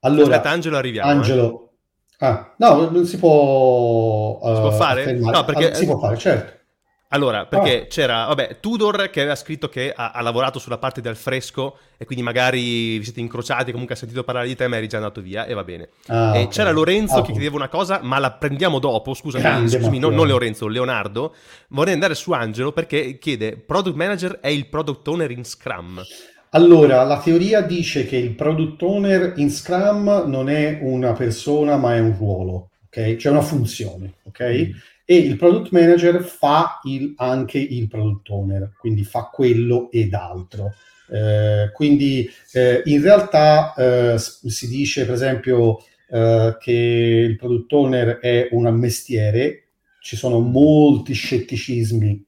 [0.00, 1.10] Allora, Aspetta, Angelo, arriviamo.
[1.10, 1.14] Eh.
[1.14, 1.70] Angelo,
[2.18, 2.26] eh.
[2.26, 5.10] ah, no, non si può, uh, si può fare?
[5.14, 5.70] No, perché...
[5.70, 6.63] Ah, si può fare, certo.
[7.08, 7.86] Allora, perché oh.
[7.88, 12.04] c'era, vabbè, Tudor che aveva scritto che ha, ha, lavorato sulla parte del fresco e
[12.06, 15.20] quindi magari vi siete incrociati, comunque ha sentito parlare di te ma eri già andato
[15.20, 15.90] via e va bene.
[16.06, 16.48] Ah, e okay.
[16.48, 20.26] c'era Lorenzo ah, che chiedeva una cosa, ma la prendiamo dopo, scusami, scusami non, non,
[20.26, 21.34] Lorenzo, Leonardo.
[21.68, 26.02] Vorrei andare su Angelo perché chiede, product manager è il product owner in Scrum.
[26.50, 31.94] Allora, la teoria dice che il product owner in Scrum non è una persona ma
[31.94, 33.16] è un ruolo, ok?
[33.16, 34.70] Cioè una funzione, ok?
[35.06, 40.72] E il product manager fa il, anche il product owner, quindi fa quello ed altro.
[41.10, 48.18] Eh, quindi eh, in realtà eh, si dice per esempio eh, che il product owner
[48.18, 49.68] è un mestiere,
[50.00, 52.24] ci sono molti scetticismi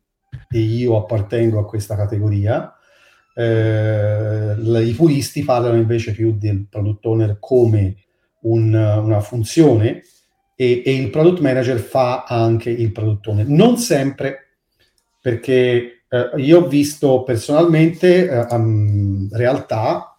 [0.50, 2.74] e io appartengo a questa categoria.
[3.34, 7.96] Eh, I puristi parlano invece più del product owner come
[8.42, 10.02] un, una funzione
[10.56, 13.46] e, e, il product manager fa anche il product owner.
[13.46, 14.46] Non sempre,
[15.20, 20.16] perché eh, io ho visto personalmente eh, um, realtà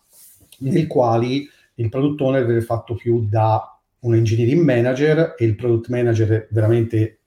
[0.60, 5.90] nel quali il product owner viene fatto più da un engineering manager e il product
[5.90, 7.20] manager veramente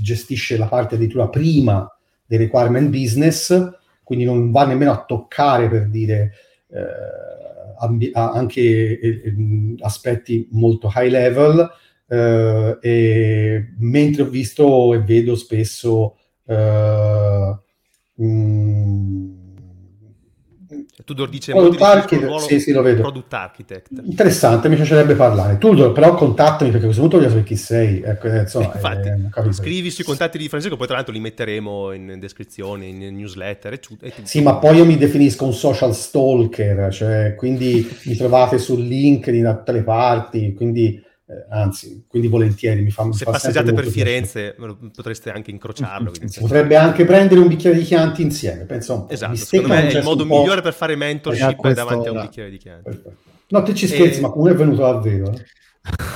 [0.00, 1.90] gestisce la parte addirittura prima
[2.24, 3.70] dei requirement business,
[4.02, 6.32] quindi non va nemmeno a toccare per dire
[6.68, 6.80] eh,
[7.78, 8.60] ambi- anche
[9.00, 9.34] eh,
[9.80, 11.68] aspetti molto high level,
[12.08, 17.58] Uh, e mentre ho visto e vedo spesso uh,
[18.22, 19.38] mm,
[21.08, 23.00] tu Tudor dice Product Architect, sì, sì, lo vedo.
[23.00, 23.88] Product Architect.
[24.04, 25.56] Interessante, mi piacerebbe parlare.
[25.56, 28.02] Tudor, però contattami perché a questo punto voglio sapere chi sei.
[28.02, 31.92] Ecco, eh, insomma, Infatti, eh, scrivi sui contatti di Francesco, poi tra l'altro li metteremo
[31.92, 33.72] in descrizione, in newsletter.
[33.72, 38.58] E e sì, ma poi io mi definisco un social stalker, cioè, quindi mi trovate
[38.58, 43.32] sul LinkedIn da tutte le parti, quindi eh, anzi, quindi volentieri mi fa Se fa
[43.32, 44.56] passeggiate per Firenze
[44.94, 46.10] potreste anche incrociarlo.
[46.24, 49.12] Si potrebbe anche prendere un bicchiere di Chianti insieme, penso un po'.
[49.12, 52.48] Esatto, secondo me è il modo migliore per fare mentorship è davanti a un bicchiere
[52.48, 52.82] di Chianti.
[52.84, 53.12] Perfetto.
[53.48, 54.22] No, te ci scherzi, e...
[54.22, 55.30] ma come è venuto davvero?
[55.32, 55.44] Eh?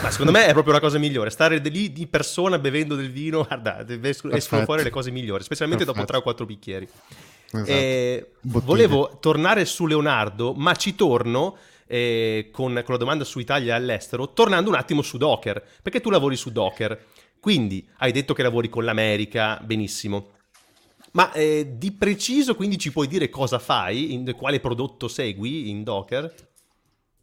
[0.03, 3.45] Ma secondo me è proprio la cosa migliore, stare lì di persona bevendo del vino,
[3.47, 3.85] guarda,
[4.31, 6.07] escono fuori le cose migliori, specialmente Perfetto.
[6.07, 6.89] dopo tre o quattro bicchieri.
[7.55, 8.63] Esatto.
[8.65, 11.57] volevo tornare su Leonardo, ma ci torno
[11.93, 16.01] eh, con, con, la domanda su Italia e all'estero, tornando un attimo su Docker, perché
[16.01, 17.05] tu lavori su Docker,
[17.39, 20.29] quindi hai detto che lavori con l'America, benissimo.
[21.13, 25.83] Ma eh, di preciso quindi ci puoi dire cosa fai, in, quale prodotto segui in
[25.83, 26.35] Docker?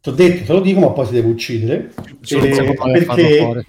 [0.01, 1.91] Ti ho detto, te lo dico, ma poi si deve uccidere.
[2.29, 3.65] Eh, perché,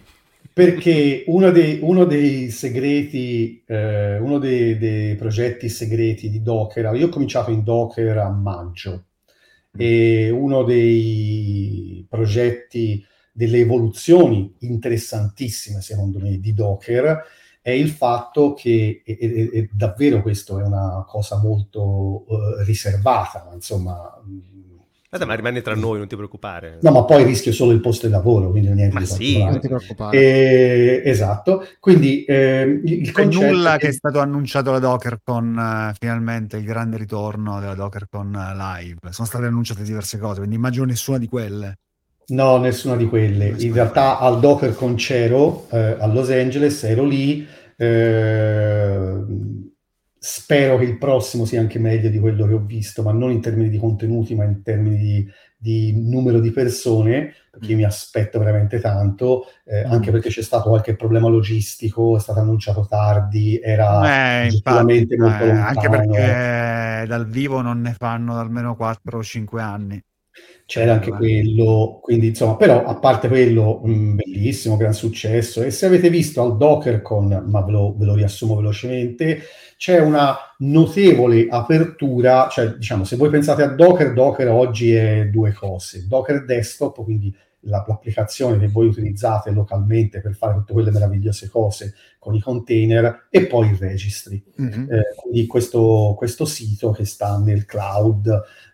[0.52, 7.06] perché uno, dei, uno dei segreti, eh, uno dei, dei, progetti segreti di Docker, io
[7.06, 9.04] ho cominciato in Docker a maggio,
[9.76, 17.22] e uno dei progetti, delle evoluzioni interessantissime secondo me di Docker.
[17.62, 23.44] È il fatto che, e, e, e davvero questo è una cosa molto uh, riservata,
[23.46, 24.18] ma insomma
[25.10, 26.78] Guarda, ma rimane tra noi, non ti preoccupare.
[26.82, 29.58] No, ma poi rischio solo il posto di lavoro, quindi niente ma di sì, non
[29.58, 30.16] ti preoccupare.
[30.16, 35.92] Eh, esatto, quindi eh, il C'è nulla che è stato annunciato da Docker con uh,
[35.98, 38.98] finalmente il grande ritorno della Docker con uh, Live.
[39.10, 41.78] Sono state annunciate diverse cose, quindi immagino nessuna di quelle.
[42.28, 43.50] No, nessuna di quelle.
[43.50, 47.44] Nessuna In realtà al Docker con Cero eh, a Los Angeles ero lì.
[47.76, 49.14] Eh,
[50.22, 53.40] spero che il prossimo sia anche meglio di quello che ho visto, ma non in
[53.40, 58.38] termini di contenuti, ma in termini di, di numero di persone, perché io mi aspetto
[58.38, 59.90] veramente tanto, eh, mm.
[59.90, 65.44] anche perché c'è stato qualche problema logistico, è stato annunciato tardi, era eh, infatti, molto
[65.44, 70.04] eh, Anche perché dal vivo non ne fanno almeno 4 o 5 anni
[70.66, 75.62] c'era anche quello, quindi insomma, però a parte quello, mh, bellissimo, gran successo.
[75.62, 79.42] E se avete visto al DockerCon, ma ve lo, ve lo riassumo velocemente,
[79.76, 85.52] c'è una notevole apertura, cioè diciamo, se voi pensate a Docker, Docker oggi è due
[85.52, 86.06] cose.
[86.06, 91.94] Docker Desktop, quindi la, l'applicazione che voi utilizzate localmente per fare tutte quelle meravigliose cose
[92.18, 94.42] con i container e poi il registry.
[94.60, 94.92] Mm-hmm.
[94.92, 98.28] Eh, quindi questo, questo, sito che sta nel cloud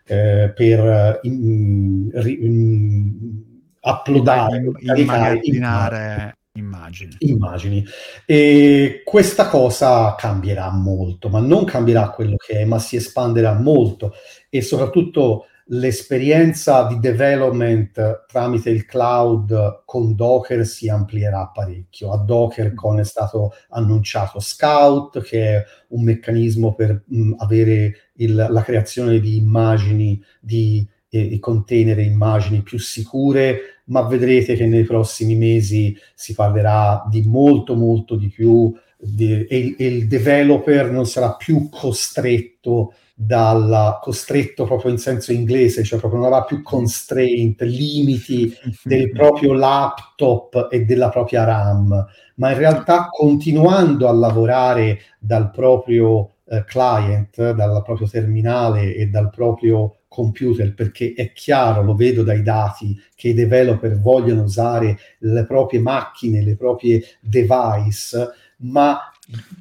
[0.07, 3.43] eh, per in, in,
[3.81, 7.17] uploadare, immagazzinare immagini.
[7.21, 7.85] immagini.
[8.25, 14.13] E questa cosa cambierà molto, ma non cambierà quello che è, ma si espanderà molto
[14.49, 22.13] e soprattutto l'esperienza di development tramite il cloud con Docker si amplierà parecchio.
[22.13, 28.63] A DockerCon è stato annunciato Scout, che è un meccanismo per mh, avere il, la
[28.63, 35.97] creazione di immagini, di eh, container immagini più sicure, ma vedrete che nei prossimi mesi
[36.15, 41.69] si parlerà di molto, molto di più di, e, e il developer non sarà più
[41.69, 49.11] costretto dal costretto proprio in senso inglese, cioè proprio non avrà più constraint, limiti del
[49.11, 56.65] proprio laptop e della propria RAM, ma in realtà continuando a lavorare dal proprio eh,
[56.67, 62.95] client, dal proprio terminale e dal proprio computer, perché è chiaro, lo vedo dai dati,
[63.15, 69.11] che i developer vogliono usare le proprie macchine, le proprie device, ma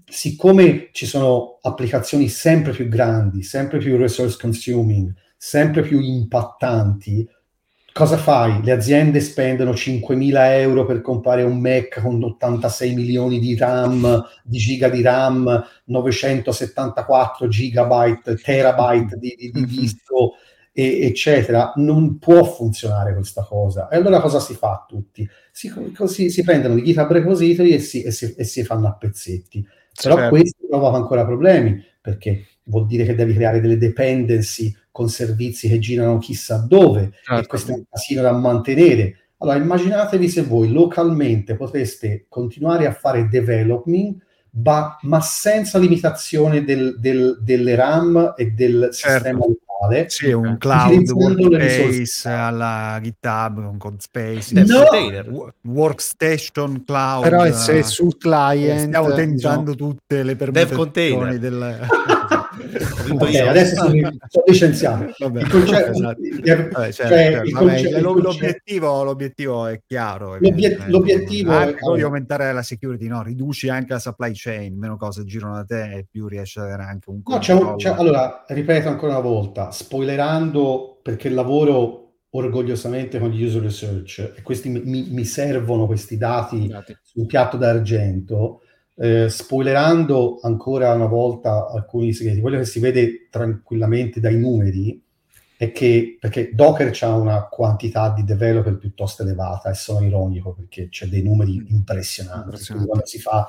[0.05, 7.27] siccome ci sono applicazioni sempre più grandi, sempre più resource consuming, sempre più impattanti,
[7.91, 8.61] cosa fai?
[8.61, 14.57] Le aziende spendono 5.000 euro per comprare un Mac con 86 milioni di RAM, di
[14.57, 19.69] giga di RAM, 974 gigabyte, terabyte di, di, di mm-hmm.
[19.69, 20.33] disco,
[20.77, 21.71] e, eccetera.
[21.77, 23.87] Non può funzionare questa cosa.
[23.87, 25.27] E allora cosa si fa a tutti?
[25.51, 28.93] Si, così, si prendono i GitHub repository e si, e si, e si fanno a
[28.93, 29.65] pezzetti.
[30.01, 30.29] Però certo.
[30.29, 35.79] questo provoca ancora problemi, perché vuol dire che devi creare delle dependency con servizi che
[35.79, 37.43] girano chissà dove, certo.
[37.43, 39.19] e questo è un casino da mantenere.
[39.37, 44.23] Allora immaginatevi se voi localmente potreste continuare a fare development,
[44.63, 49.23] ma, ma senza limitazione del, del, delle RAM e del certo.
[49.23, 49.45] sistema
[49.81, 50.09] locale.
[50.09, 55.51] Sì, un cloud workspace alla GitHub, un Codespace, no.
[55.63, 57.23] workstation cloud.
[57.23, 61.87] Però se sul client stiamo tentando diciamo, tutte le permutazioni del...
[63.11, 63.91] okay, adesso sono,
[64.27, 65.13] sono licenziato.
[65.19, 66.21] Vabbè, concetto, esatto.
[66.21, 70.37] vabbè, cioè, cioè, il concetto, l'obiettivo, l'obiettivo, è chiaro.
[70.39, 73.23] L'obiet- l'obiettivo è quello di aumentare la security, no?
[73.23, 76.83] riduci anche la supply chain, meno cose girano da te e più riesci ad avere
[76.83, 83.19] anche un no, c'è un c'è, allora, ripeto ancora una volta, spoilerando perché lavoro orgogliosamente
[83.19, 88.61] con gli user research e questi mi, mi servono questi dati, dati sul piatto d'argento
[88.97, 95.01] eh, spoilerando ancora una volta alcuni segreti, quello che si vede tranquillamente dai numeri
[95.57, 100.89] è che perché Docker ha una quantità di developer piuttosto elevata e sono ironico perché
[100.89, 102.65] c'è dei numeri impressionanti.
[102.73, 103.47] Quando si fa,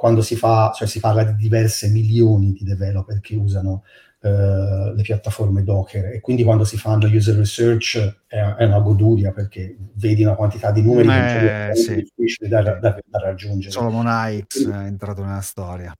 [0.00, 3.84] quando si fa, cioè si parla di diverse milioni di developer che usano
[4.22, 9.32] Uh, le piattaforme Docker e quindi quando si fanno user research è, è una goduria
[9.32, 11.94] perché vedi una quantità di numeri eh, che sì.
[11.94, 13.72] difficile da, da, da, raggiungere.
[13.72, 15.96] Solomon Ikes è entrato nella storia.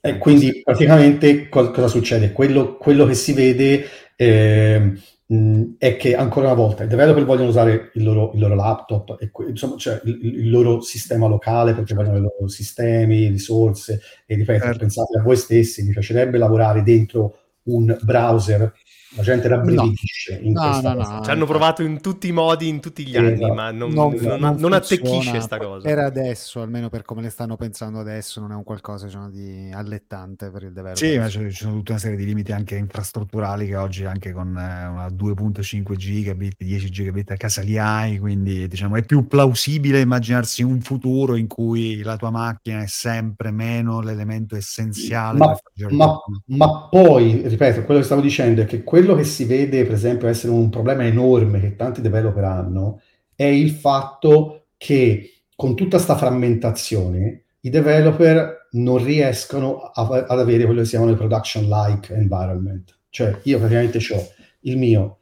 [0.00, 2.32] E quindi praticamente cosa succede?
[2.32, 3.84] Quello, quello che si vede
[4.16, 4.92] eh,
[5.26, 9.30] è che ancora una volta i developer vogliono usare il loro, il loro laptop, e,
[9.48, 14.64] insomma, cioè il, il, loro sistema locale perché vogliono i loro sistemi, risorse e ripeto,
[14.64, 14.78] certo.
[14.78, 18.70] pensate a voi stessi, vi piacerebbe lavorare dentro un browser
[19.16, 20.46] la gente rabbrividisce no.
[20.46, 23.34] in no, no, no, Ci hanno provato in tutti i modi, in tutti gli anni,
[23.34, 23.54] esatto.
[23.54, 25.86] ma non, non, non, non attecchisce questa cosa.
[25.86, 29.70] Per adesso, almeno per come le stanno pensando adesso, non è un qualcosa diciamo, di
[29.72, 30.96] allettante per il developer.
[30.96, 34.48] Sì, ma ci sono tutta una serie di limiti anche infrastrutturali che oggi anche con
[34.48, 40.00] eh, una 2.5 gigabit, 10 gigabit a casa li hai, quindi diciamo è più plausibile
[40.00, 45.38] immaginarsi un futuro in cui la tua macchina è sempre meno l'elemento essenziale.
[45.38, 45.56] Ma,
[45.90, 49.84] ma, ma poi, ripeto, quello che stavo dicendo è che quello quello che si vede,
[49.84, 53.00] per esempio, essere un problema enorme che tanti developer hanno
[53.34, 60.64] è il fatto che con tutta questa frammentazione i developer non riescono a, ad avere
[60.64, 62.98] quello che si chiamano i production-like environment.
[63.10, 64.28] Cioè, io praticamente ho
[64.60, 65.18] il mio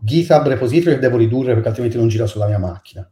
[0.00, 3.08] GitHub repository che devo ridurre perché altrimenti non gira sulla mia macchina.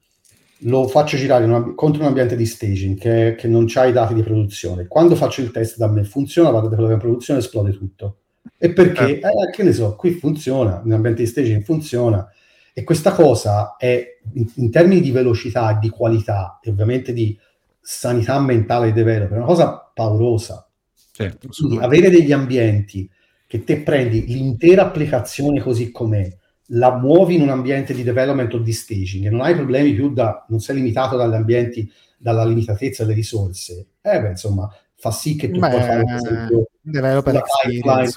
[0.65, 4.15] Lo faccio girare una, contro un ambiente di staging che, che non ha i dati
[4.15, 4.87] di produzione.
[4.87, 8.22] Quando faccio il test da me funziona, vado che è in produzione e esplode tutto.
[8.57, 9.27] E perché, eh.
[9.27, 12.29] Eh, che ne so, qui funziona, nell'ambiente di staging funziona.
[12.73, 17.39] E questa cosa è, in, in termini di velocità, di qualità e ovviamente di
[17.81, 20.67] sanità mentale dei developer, è una cosa paurosa.
[21.11, 23.09] Certo, Quindi avere degli ambienti
[23.47, 26.27] che te prendi l'intera applicazione così com'è,
[26.69, 30.11] la muovi in un ambiente di development o di staging e non hai problemi più
[30.11, 35.37] da, non sei limitato dagli ambienti, dalla limitatezza delle risorse, eh beh, insomma, fa sì
[35.37, 38.15] che tu Beh, puoi fare, per esempio, developer experience.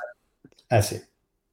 [0.67, 1.01] Eh sì.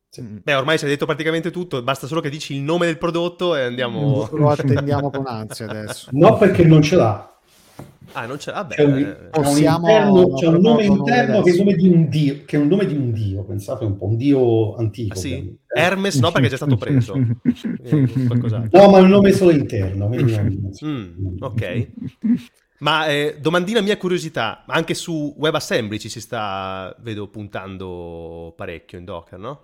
[0.09, 0.23] sì.
[0.23, 0.39] Mm.
[0.43, 3.57] Beh, ormai si è detto praticamente tutto, basta solo che dici il nome del prodotto
[3.57, 4.29] e andiamo...
[4.33, 6.11] Lo attendiamo con ansia adesso.
[6.13, 7.33] No, perché non ce l'ha.
[8.13, 8.65] Ah, non ce l'ha?
[8.65, 9.89] Beh, c'è un, eh, possiamo...
[9.89, 12.87] interno, c'è un nome interno che è, nome di un dio, che è un nome
[12.87, 15.15] di un dio, pensate un po', un dio antico.
[15.15, 15.57] Ah, sì?
[15.67, 17.15] Hermes no, perché è già stato preso.
[17.17, 17.27] no,
[18.91, 20.09] ma è un nome solo interno.
[20.09, 21.89] mm, ok.
[22.83, 29.05] Ma eh, domandina mia curiosità, anche su WebAssembly ci si sta, vedo, puntando parecchio in
[29.05, 29.61] Docker, no?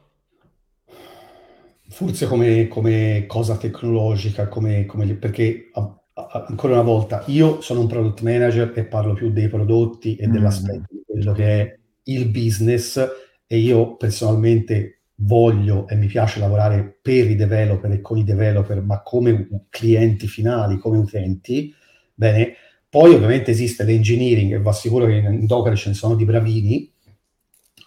[1.88, 7.80] Forse come, come cosa tecnologica, come, come, perché a, a, ancora una volta io sono
[7.80, 10.30] un product manager e parlo più dei prodotti e mm.
[10.30, 13.04] dell'aspetto di quello che è il business
[13.48, 18.80] e io personalmente voglio e mi piace lavorare per i developer e con i developer,
[18.80, 21.74] ma come clienti finali, come utenti,
[22.14, 22.54] bene,
[22.98, 26.92] poi ovviamente esiste l'engineering, e va sicuro che in Docker ce ne sono di bravini,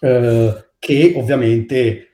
[0.00, 2.06] eh, che ovviamente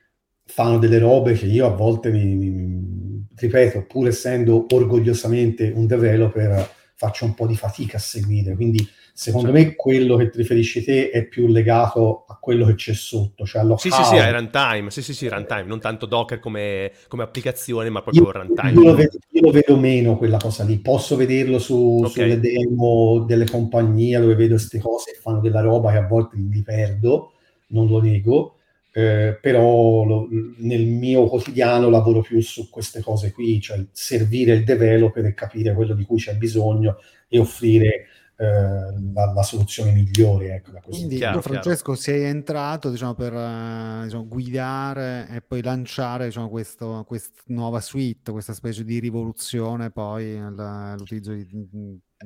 [0.45, 6.69] fanno delle robe che io a volte mi, mi, ripeto, pur essendo orgogliosamente un developer,
[6.97, 8.57] faccio un po' di fatica a seguire.
[8.57, 8.85] Quindi
[9.19, 9.65] Secondo cioè.
[9.65, 13.63] me quello che ti riferisci te è più legato a quello che c'è sotto, cioè
[13.63, 17.25] allo Sì, sì, sì, è runtime, sì, sì, sì, runtime, non tanto Docker come, come
[17.25, 18.71] applicazione, ma proprio io, runtime.
[18.71, 22.11] Io lo, vedo, io lo, vedo, meno quella cosa lì, posso vederlo su, okay.
[22.13, 26.37] sulle demo delle compagnie dove vedo queste cose e fanno della roba che a volte
[26.37, 27.33] li perdo,
[27.71, 28.59] non lo nego,
[28.93, 30.29] eh, però lo,
[30.59, 35.75] nel mio quotidiano lavoro più su queste cose qui, cioè servire il developer e capire
[35.75, 38.07] quello di cui c'è bisogno e offrire
[38.45, 40.55] la, la, soluzione migliore.
[40.55, 42.01] Ecco, Quindi chiaro, tu, Francesco, chiaro.
[42.01, 48.31] sei entrato diciamo, per uh, diciamo, guidare e poi lanciare diciamo, questo, questa nuova suite,
[48.31, 51.47] questa specie di rivoluzione poi l'utilizzo di...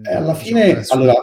[0.02, 1.14] Eh, alla diciamo, fine, allora,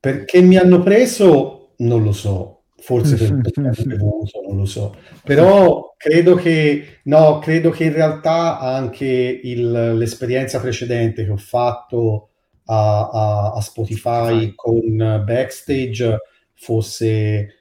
[0.00, 4.94] perché mi hanno preso, non lo so, forse per il che bevuto, non lo so,
[5.24, 12.30] però credo che, no, credo che in realtà anche il, l'esperienza precedente che ho fatto
[12.66, 16.18] a, a, a Spotify con Backstage
[16.54, 17.56] fosse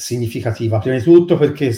[0.00, 0.78] significativa.
[0.78, 1.72] Prima di tutto perché,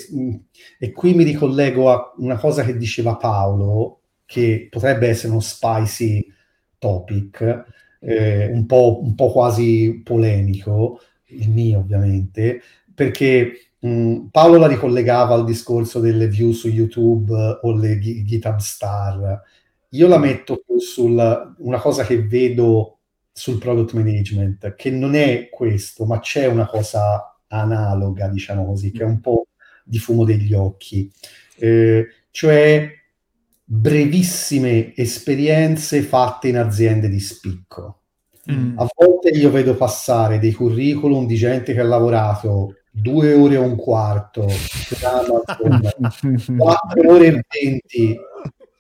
[0.78, 6.24] e qui mi ricollego a una cosa che diceva Paolo, che potrebbe essere uno spicy
[6.78, 7.64] topic,
[8.00, 12.62] eh, un, po', un, po', quasi polemico, il mio ovviamente,
[12.94, 19.42] perché mh, Paolo la ricollegava al discorso delle view su YouTube o le GitHub star.
[19.94, 22.98] Io la metto più sulla una cosa che vedo
[23.32, 29.02] sul product management, che non è questo, ma c'è una cosa analoga, diciamo così, che
[29.02, 29.48] è un po'
[29.84, 31.10] di fumo degli occhi.
[31.56, 32.90] Eh, cioè
[33.64, 38.00] brevissime esperienze fatte in aziende di spicco.
[38.50, 38.78] Mm.
[38.78, 43.58] A volte io vedo passare dei curriculum di gente che ha lavorato due ore e
[43.58, 44.46] un quarto
[45.02, 48.18] Amazon, quattro ore e venti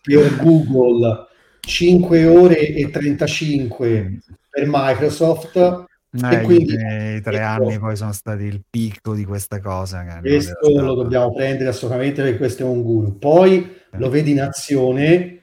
[0.02, 1.28] per Google,
[1.60, 4.18] 5 ore e 35
[4.50, 5.86] per Microsoft.
[6.14, 10.04] Eh, e quindi i tre ecco, anni poi sono stati il picco di questa cosa.
[10.20, 13.18] questo lo dobbiamo prendere assolutamente perché questo è un guru.
[13.18, 15.40] Poi lo vedi in azione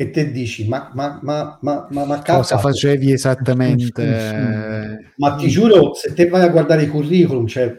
[0.00, 5.92] e te dici ma ma ma ma ma, ma cosa facevi esattamente ma ti giuro
[5.92, 7.70] se te vai a guardare i curriculum cioè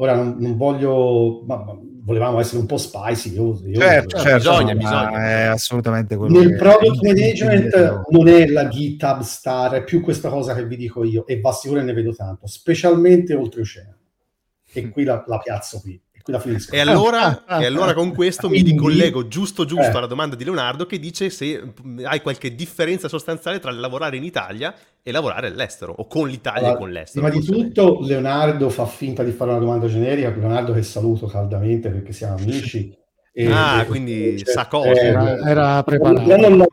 [0.00, 4.50] ora non, non voglio ma, ma, volevamo essere un po' spicy io, io certo, certo,
[4.50, 5.28] bisogna, bisogna.
[5.28, 10.54] È assolutamente quello nel product management non è la GitHub star è più questa cosa
[10.54, 13.96] che vi dico io e va sicuro ne vedo tanto specialmente oltreoceano.
[14.70, 16.00] E qui la, la piazzo qui
[16.30, 16.74] la finisco.
[16.74, 19.96] E allora, e allora con questo mi ricollego giusto giusto eh.
[19.96, 21.72] alla domanda di Leonardo che dice se
[22.02, 26.74] hai qualche differenza sostanziale tra lavorare in Italia e lavorare all'estero o con l'Italia allora,
[26.74, 27.26] e con l'estero.
[27.26, 31.88] Prima di tutto Leonardo fa finta di fare una domanda generica, Leonardo che saluto caldamente
[31.88, 32.94] perché siamo amici.
[33.32, 34.90] E, ah, e, quindi sa cosa.
[34.90, 36.26] Eh, era, era preparato.
[36.26, 36.66] Però non,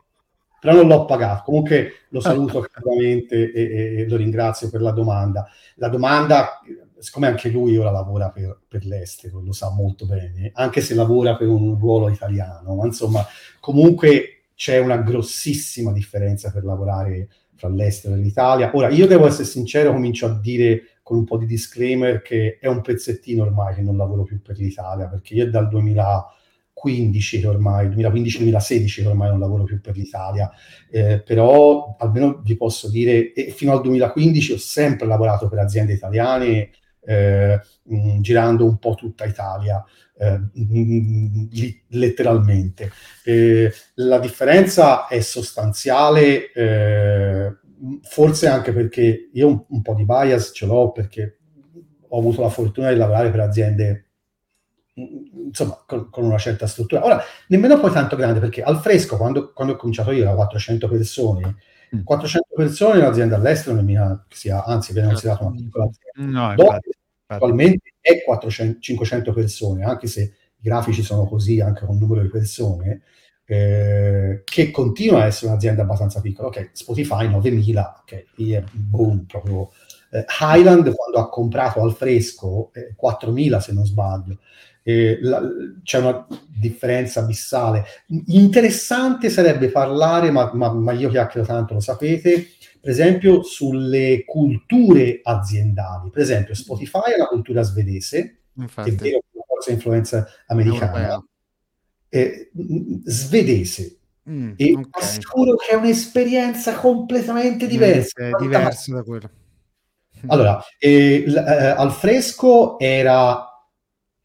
[0.60, 1.42] però non l'ho pagato.
[1.44, 5.46] Comunque lo saluto caldamente e, e, lo ringrazio per la domanda.
[5.76, 6.60] La domanda
[7.06, 11.36] siccome anche lui ora lavora per, per, l'estero, lo sa molto bene, anche se lavora
[11.36, 13.24] per un ruolo italiano, ma insomma,
[13.60, 18.72] comunque c'è una grossissima differenza per lavorare fra l'estero e l'Italia.
[18.74, 22.66] Ora, io devo essere sincero, comincio a dire con un po' di disclaimer che è
[22.66, 29.02] un pezzettino ormai che non lavoro più per l'Italia, perché io dal 2015 ormai, 2015-2016
[29.02, 30.50] che ormai non lavoro più per l'Italia,
[30.90, 35.92] eh, però almeno vi posso dire, e fino al 2015 ho sempre lavorato per aziende
[35.92, 36.70] italiane
[37.06, 39.82] eh, mh, girando un po' tutta Italia,
[40.18, 42.90] eh, mh, li, letteralmente.
[43.24, 47.56] Eh, la differenza è sostanziale, eh,
[48.02, 51.38] forse anche perché io un, un, po' di bias ce l'ho perché
[52.08, 54.00] ho avuto la fortuna di lavorare per aziende
[54.96, 57.04] insomma con, con, una certa struttura.
[57.04, 60.88] Ora, nemmeno poi tanto grande perché al fresco, quando, quando ho cominciato io, da 400
[60.88, 61.56] persone,
[62.02, 62.56] 400 mm.
[62.56, 66.40] persone in un'azienda all'estero non ha, sia, anzi viene considerato una piccola azienda.
[66.40, 66.78] No, Dopo,
[67.26, 72.22] attualmente è 400, 500 persone, anche se i grafici sono così anche con un numero
[72.22, 73.02] di persone,
[73.44, 76.48] eh, che continua a essere un'azienda abbastanza piccola.
[76.48, 78.24] Ok, Spotify 9000, ok,
[78.72, 79.70] boom, proprio.
[80.10, 84.38] Eh, Highland quando ha comprato al fresco eh, 4000 se non sbaglio.
[84.88, 85.42] Eh, la,
[85.82, 87.84] c'è una differenza abissale.
[88.26, 95.18] Interessante sarebbe parlare, ma, ma, ma io chiacchiero tanto, lo sapete, per esempio sulle culture
[95.24, 96.10] aziendali.
[96.10, 98.90] Per esempio Spotify è una cultura svedese, Infatti.
[98.90, 101.20] è vero che forse influenza americana,
[102.08, 102.52] eh,
[103.06, 103.98] svedese.
[104.30, 104.88] Mm, e okay.
[104.90, 108.24] assicuro che è un'esperienza completamente diversa.
[108.24, 109.30] È diversa da quello.
[110.28, 113.45] Allora, eh, l- eh, al fresco era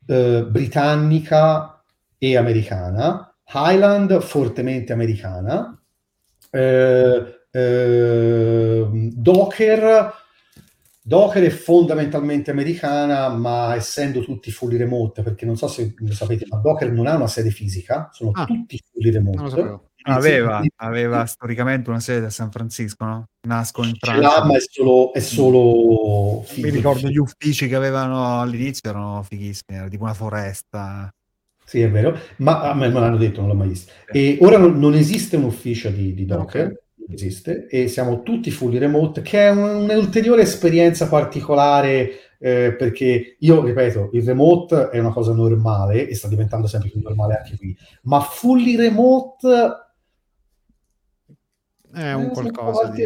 [0.08, 1.84] eh, britannica
[2.18, 5.80] e americana, Highland fortemente americana,
[6.50, 10.14] eh, eh, Docker,
[11.04, 16.46] Docker è fondamentalmente americana, ma essendo tutti fully remote, perché non so se lo sapete,
[16.48, 19.91] ma Docker non ha una sede fisica, sono ah, tutti fully remote.
[20.04, 23.26] Aveva, aveva storicamente una sede a San Francisco, no?
[23.48, 24.40] Nasco in Francia.
[24.40, 29.78] Là, ma è solo, è solo Mi ricordo gli uffici che avevano all'inizio erano fighissimi,
[29.78, 31.10] era tipo una foresta.
[31.64, 33.92] Sì, è vero, ma a me me l'hanno detto, non l'ho mai visto.
[34.12, 36.66] E ora non, non esiste un ufficio di, di Docker.
[36.66, 36.80] Okay
[37.14, 43.64] esiste e siamo tutti fully remote, che è un, un'ulteriore esperienza particolare eh, perché io
[43.64, 47.76] ripeto, il remote è una cosa normale e sta diventando sempre più normale anche qui,
[48.04, 49.48] ma fully remote
[51.94, 53.06] è un eh, qualcosa di...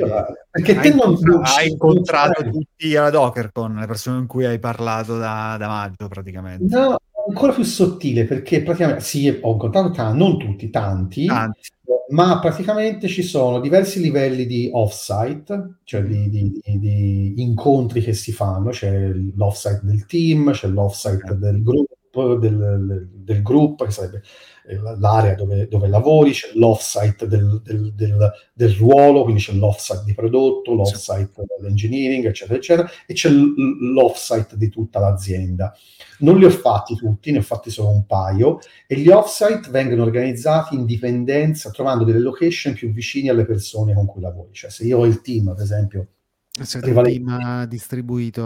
[0.49, 5.17] Perché te non, hai incontrato non tutti alla DockerCon, le persone con cui hai parlato
[5.17, 6.75] da, da maggio praticamente.
[6.75, 11.25] No, ancora più sottile perché praticamente sì, ho incontrato tanti, non tutti, tanti.
[11.25, 11.73] tanti
[12.09, 18.31] ma praticamente ci sono diversi livelli di offsite, cioè di, di, di incontri che si
[18.31, 21.95] fanno, c'è l'offsite del team, c'è l'offsite del gruppo,
[22.37, 24.21] del, del gruppo, che sarebbe
[24.67, 30.03] eh, l'area dove, dove, lavori, c'è l'offsite del, del, del, del, ruolo, quindi c'è l'offsite
[30.05, 35.75] di prodotto, l'offsite dell'engineering, eccetera, eccetera, e c'è l'offsite di tutta l'azienda.
[36.19, 40.03] Non li ho fatti tutti, ne ho fatti solo un paio, e gli offsite vengono
[40.03, 44.53] organizzati in dipendenza, trovando delle location più vicine alle persone con cui lavori.
[44.53, 46.07] Cioè, se io ho il team, ad esempio,
[46.49, 48.43] se il team distribuito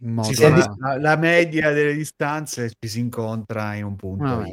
[0.00, 0.74] modo sì, da...
[0.78, 4.24] la, la, media delle distanze ci si incontra in un punto.
[4.24, 4.44] Ah,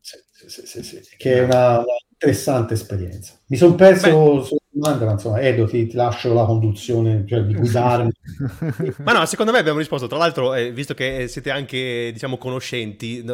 [0.00, 3.38] sì, sì, sì, che è una, una, interessante esperienza.
[3.46, 7.54] Mi sono perso sulla domanda, ma insomma, Edo, ti, ti, lascio la conduzione, cioè di
[7.54, 8.10] guidarmi.
[9.04, 10.06] ma no, secondo me abbiamo risposto.
[10.06, 13.24] Tra l'altro, eh, visto che siete anche, diciamo, conoscenti,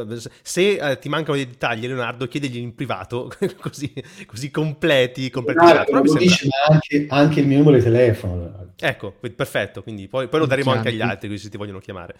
[0.43, 3.31] se eh, ti mancano dei dettagli, Leonardo, chiedigli in privato,
[3.61, 3.93] così,
[4.27, 5.31] così completi.
[5.31, 8.73] completi Leonardo, lo dice, ma anche, anche, il mio numero di telefono.
[8.81, 12.17] Ecco, perfetto, quindi poi, poi lo daremo anche agli altri, così se ti vogliono chiamare.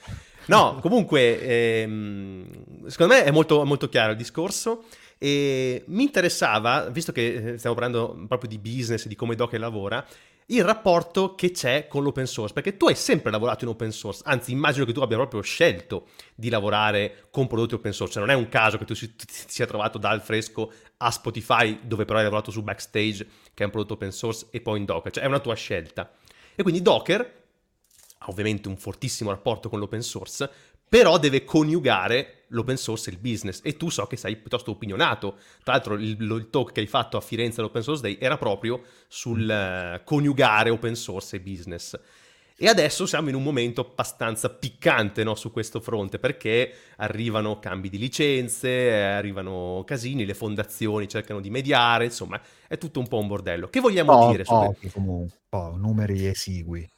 [0.47, 4.85] No, comunque, ehm, secondo me è molto, molto chiaro il discorso.
[5.19, 10.07] E mi interessava, visto che eh, stiamo parlando proprio di business, di come Docker lavora,
[10.51, 14.23] il rapporto che c'è con l'open source, perché tu hai sempre lavorato in open source,
[14.25, 18.35] anzi immagino che tu abbia proprio scelto di lavorare con prodotti open source, cioè non
[18.35, 22.25] è un caso che tu ti sia trovato dal fresco a Spotify, dove però hai
[22.25, 25.27] lavorato su Backstage, che è un prodotto open source, e poi in Docker, cioè è
[25.27, 26.11] una tua scelta.
[26.55, 27.43] E quindi Docker
[28.19, 30.51] ha ovviamente un fortissimo rapporto con l'open source,
[30.89, 35.37] però deve coniugare l'open source e il business e tu so che sei piuttosto opinionato.
[35.63, 38.83] Tra l'altro il, il talk che hai fatto a Firenze all'Open Source Day era proprio
[39.07, 41.99] sul uh, coniugare open source e business.
[42.61, 47.89] E adesso siamo in un momento abbastanza piccante no, su questo fronte perché arrivano cambi
[47.89, 53.29] di licenze, arrivano casini, le fondazioni cercano di mediare, insomma è tutto un po' un
[53.29, 53.69] bordello.
[53.69, 54.43] Che vogliamo po', dire?
[54.43, 54.95] Pochi, su...
[54.95, 56.89] comunque, po', numeri esigui.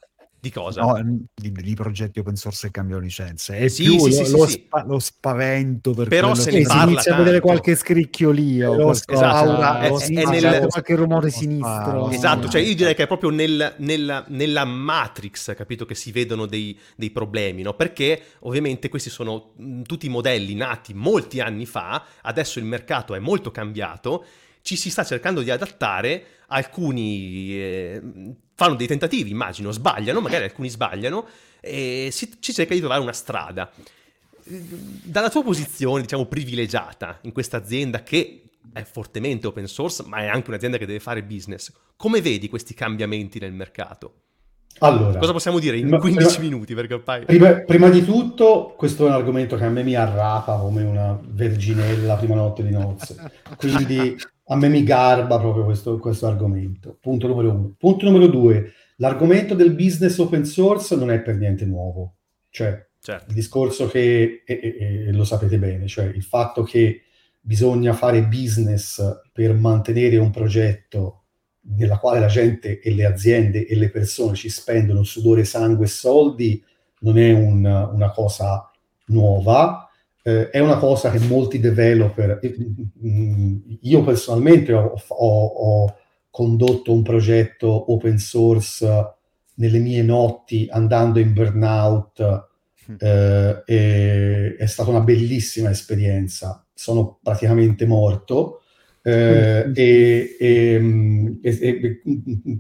[0.43, 0.80] Di cosa?
[0.80, 3.59] No, di, di, progetti open source che cambiano licenze.
[3.59, 6.84] È sì, più sì, lo, sì, lo, spa, lo, spavento per Però se ne parla
[6.84, 7.20] inizia tanto.
[7.20, 10.66] a vedere qualche scricchiolio, qualche, esatto, aura, è, è nel...
[10.68, 12.09] qualche rumore sinistro.
[12.09, 16.47] Esatto, cioè io direi che è proprio nel, nella, nella matrix, capito, che si vedono
[16.47, 17.74] dei, dei problemi, no?
[17.74, 19.53] Perché ovviamente questi sono
[19.84, 24.24] tutti modelli nati molti anni fa, adesso il mercato è molto cambiato,
[24.62, 27.53] ci si sta cercando di adattare, alcuni...
[27.53, 28.03] Eh,
[28.61, 31.27] fanno dei tentativi, immagino, sbagliano, magari alcuni sbagliano,
[31.61, 33.71] e si, ci cerca di trovare una strada.
[34.45, 38.43] Dalla tua posizione, diciamo, privilegiata in questa azienda che
[38.75, 42.75] è fortemente open source, ma è anche un'azienda che deve fare business, come vedi questi
[42.75, 44.13] cambiamenti nel mercato?
[44.81, 46.75] Allora, cosa possiamo dire in 15 prima, minuti?
[46.75, 47.25] Ormai...
[47.25, 51.19] prima, prima, di tutto, questo è un argomento che a me mi arrapa come una
[51.19, 53.17] verginella prima notte di nozze.
[53.57, 54.17] Quindi
[54.51, 56.99] a me mi garba proprio questo, questo argomento.
[57.01, 57.75] Punto numero uno.
[57.79, 62.17] Punto numero due, l'argomento del business open source non è per niente nuovo.
[62.51, 63.27] Cioè, certo.
[63.29, 67.03] il discorso che, e, e, e lo sapete bene, cioè il fatto che
[67.41, 71.23] bisogna fare business per mantenere un progetto
[71.77, 75.89] nella quale la gente e le aziende e le persone ci spendono sudore, sangue e
[75.89, 76.65] soldi
[77.01, 78.69] non è un, una cosa
[79.07, 79.89] nuova,
[80.23, 82.55] eh, è una cosa che molti developer, eh,
[83.81, 85.95] io personalmente ho, ho, ho,
[86.33, 88.87] condotto un progetto open source
[89.55, 92.49] nelle mie notti andando in burnout,
[92.91, 92.95] mm.
[92.99, 98.57] eh, è stata una bellissima esperienza, sono praticamente morto.
[99.03, 102.03] Eh, e, e, e,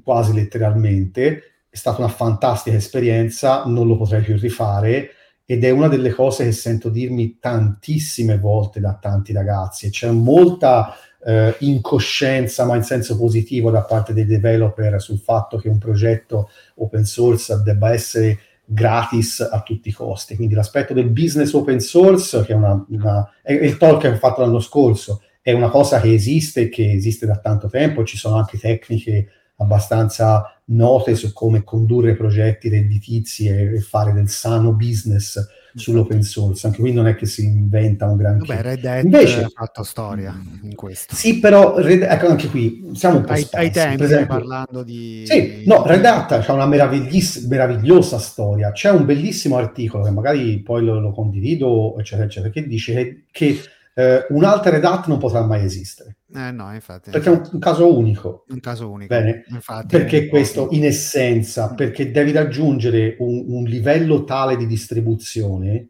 [0.02, 5.10] quasi letteralmente è stata una fantastica esperienza, non lo potrei più rifare
[5.50, 10.08] ed è una delle cose che sento dirmi tantissime volte da tanti ragazzi e c'è
[10.08, 10.94] molta
[11.26, 16.50] eh, incoscienza, ma in senso positivo, da parte dei developer sul fatto che un progetto
[16.76, 20.36] open source debba essere gratis a tutti i costi.
[20.36, 24.14] Quindi l'aspetto del business open source, che è, una, una, è il talk che ho
[24.14, 28.36] fatto l'anno scorso, è una cosa che esiste, che esiste da tanto tempo, ci sono
[28.36, 29.26] anche tecniche
[29.56, 36.66] abbastanza note su come condurre progetti redditizi e, fare del sano business sull'open source.
[36.66, 39.82] Anche qui non è che si inventa un gran Beh, Red Hat Invece, ha fatto
[39.82, 41.14] storia in questo.
[41.14, 45.24] Sì, però Red, ecco anche qui siamo un po' ai, ai tempi esempio, parlando di
[45.26, 48.72] Sì, no, Red Hat ha una meravigliosa storia.
[48.72, 53.24] C'è un bellissimo articolo che magari poi lo, lo condivido, eccetera, eccetera, che dice che,
[53.30, 53.60] che
[53.94, 56.16] eh, un'altra Red Hat non potrà mai esistere.
[56.32, 57.10] Eh no, infatti.
[57.10, 57.48] Perché infatti.
[57.48, 58.44] è un, un, caso unico.
[58.48, 59.14] Un caso unico.
[59.14, 59.44] Bene?
[59.48, 65.88] Infatti, perché questo, in essenza, perché devi raggiungere un, un, livello tale di distribuzione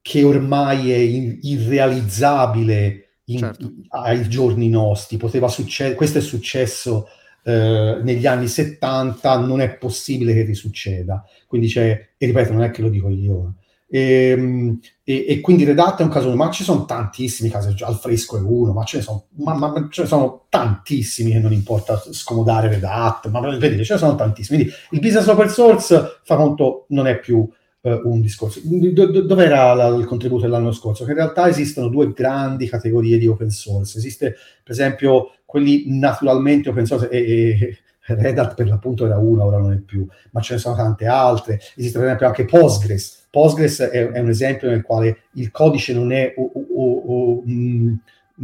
[0.00, 3.72] che ormai è in, irrealizzabile in, certo.
[3.88, 7.08] ai giorni nostri, poteva succedere, questo è successo
[7.44, 11.24] eh, negli anni 70, non è possibile che risucceda.
[11.46, 13.54] Quindi c'è, e ripeto, non è che lo dico io,
[13.94, 17.96] e, ehm, e, e, quindi Red è un caso, ma ci sono tantissimi casi, al
[17.96, 21.52] fresco è uno, ma ce ne sono, ma, ma ce ne sono tantissimi che non
[21.52, 24.58] importa scomodare Red Hat, ma vedete, ce ne sono tantissimi.
[24.58, 28.60] Quindi il business open source, fa conto, non è più uh, un discorso.
[28.62, 31.04] Do, do, dov'era la, il contributo dell'anno scorso?
[31.04, 33.98] Che in realtà esistono due grandi categorie di open source.
[33.98, 39.44] Esiste, per esempio, quelli naturalmente open source e, e Red Hat per l'appunto era una,
[39.44, 41.60] ora non è più, ma ce ne sono tante altre.
[41.76, 43.20] Esiste per esempio anche Postgres.
[43.32, 47.94] Postgres è, è un esempio nel quale il codice non è o, o, o, mm,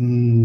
[0.01, 0.45] mm,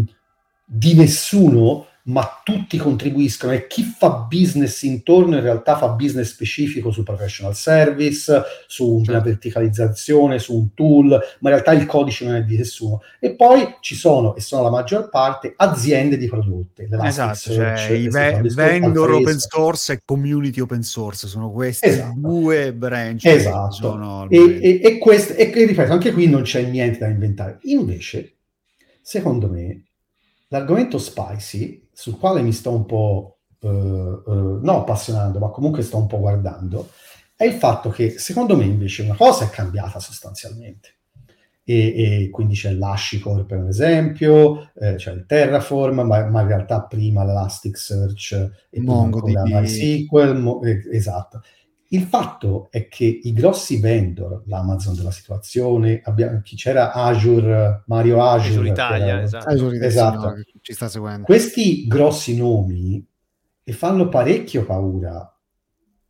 [0.66, 6.90] di nessuno, ma tutti contribuiscono e chi fa business intorno in realtà fa business specifico
[6.90, 9.22] sul professional service, su una certo.
[9.22, 13.00] verticalizzazione, su un tool, ma in realtà il codice non è di nessuno.
[13.18, 16.86] E poi ci sono, e sono la maggior parte, aziende di prodotti.
[16.90, 22.14] Esatto, cioè i ve- vendor open source e community open source, sono queste esatto.
[22.16, 23.24] due branch.
[23.24, 24.28] Esatto.
[24.28, 27.60] E, e, e, quest- e ripeto, anche qui non c'è niente da inventare.
[27.62, 28.34] Invece,
[29.00, 29.84] secondo me,
[30.48, 35.96] l'argomento spicy, sul quale mi sto un po', uh, uh, non appassionando, ma comunque sto
[35.96, 36.90] un po' guardando,
[37.36, 40.96] è il fatto che secondo me invece una cosa è cambiata sostanzialmente.
[41.66, 46.82] E, e quindi c'è l'Hashicorp per esempio, eh, c'è il Terraform, ma, ma, in realtà
[46.82, 51.40] prima l'Elasticsearch e MongoDB, MySQL, mo, eh, esatto.
[51.88, 58.22] Il fatto è che i grossi vendor, l'Amazon della situazione, abbiamo, chi c'era Azure, Mario
[58.22, 59.48] Azure, Azure Italia, era, esatto.
[59.48, 60.34] Azure esatto.
[60.60, 61.24] ci sta seguendo.
[61.24, 63.06] Questi grossi nomi
[63.62, 65.34] e fanno parecchio paura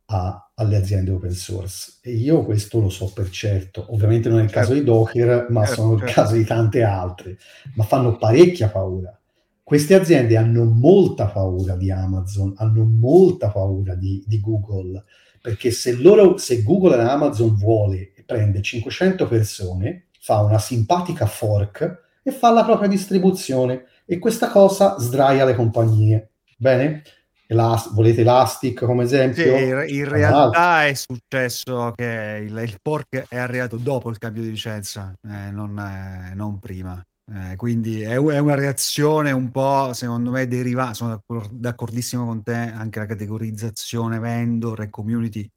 [0.05, 3.85] a, alle aziende open source e io questo lo so per certo.
[3.89, 4.81] Ovviamente non è il caso certo.
[4.81, 6.13] di Docker, ma certo, sono il certo.
[6.13, 7.37] caso di tante altre,
[7.75, 9.17] ma fanno parecchia paura.
[9.61, 15.03] Queste aziende hanno molta paura di Amazon, hanno molta paura di, di Google
[15.45, 21.27] perché se, loro, se Google e Amazon vuole e prende 500 persone, fa una simpatica
[21.27, 26.31] fork e fa la propria distribuzione e questa cosa sdraia le compagnie.
[26.57, 27.03] Bene?
[27.45, 29.55] Elas- volete Elastic come esempio?
[29.55, 34.49] Sì, in realtà è successo che il, il, fork è arrivato dopo il cambio di
[34.49, 36.99] licenza, eh, non, eh, non, prima.
[37.27, 42.53] Eh, quindi è, è, una reazione un po', secondo me, derivata, sono d'accordissimo con te,
[42.53, 45.49] anche la categorizzazione vendor e community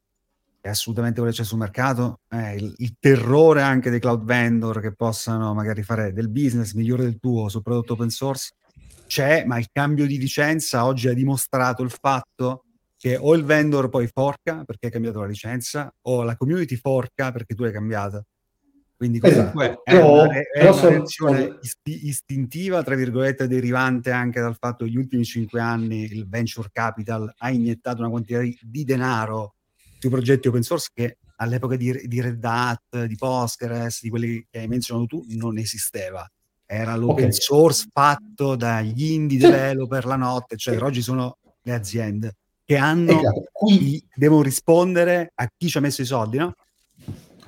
[0.61, 4.81] è assolutamente quello che c'è sul mercato, eh, il, il, terrore anche dei cloud vendor
[4.81, 8.51] che possano magari fare del business migliore del tuo sul prodotto open source
[9.07, 12.65] c'è, ma il cambio di licenza oggi ha dimostrato il fatto
[12.97, 17.31] che o il vendor poi forca perché hai cambiato la licenza o la community forca
[17.31, 18.25] perché tu hai cambiato.
[18.99, 19.85] Quindi comunque esatto.
[19.85, 24.83] è, però, una, è una sono, reazione isti, istintiva, tra virgolette, derivante anche dal fatto
[24.83, 29.53] che negli ultimi cinque anni il venture capital ha iniettato una quantità di, denaro
[29.99, 34.59] sui progetti open source che all'epoca di, di, Red Hat, di Postgres, di quelli che
[34.59, 36.29] hai menzionato tu, non esisteva.
[36.65, 37.39] Era l'open okay.
[37.39, 42.35] source fatto dagli indie developer la notte, cioè oggi sono le aziende
[42.65, 43.43] che hanno, esatto.
[44.13, 46.53] Devono rispondere a chi ci ha messo i soldi, no?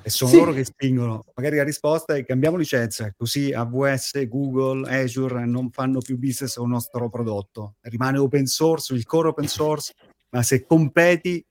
[0.02, 0.36] E sono sì.
[0.36, 1.24] loro che spingono.
[1.34, 6.66] Magari la risposta è cambiamo licenza, così AWS, Google, Azure non fanno più business con
[6.66, 7.76] il nostro prodotto.
[7.82, 9.94] Rimane open source, il core open source,
[10.30, 11.44] ma se competi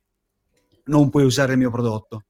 [0.86, 2.26] non puoi usare il mio prodotto.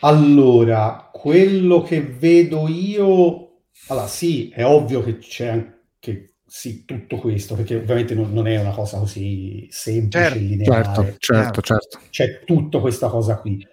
[0.00, 7.54] Allora, quello che vedo io, allora sì, è ovvio che c'è anche sì, tutto questo,
[7.54, 10.84] perché ovviamente non, non è una cosa così semplice, certo, lineare.
[10.84, 12.00] Certo, certo, certo.
[12.10, 13.66] C'è tutta questa cosa qui.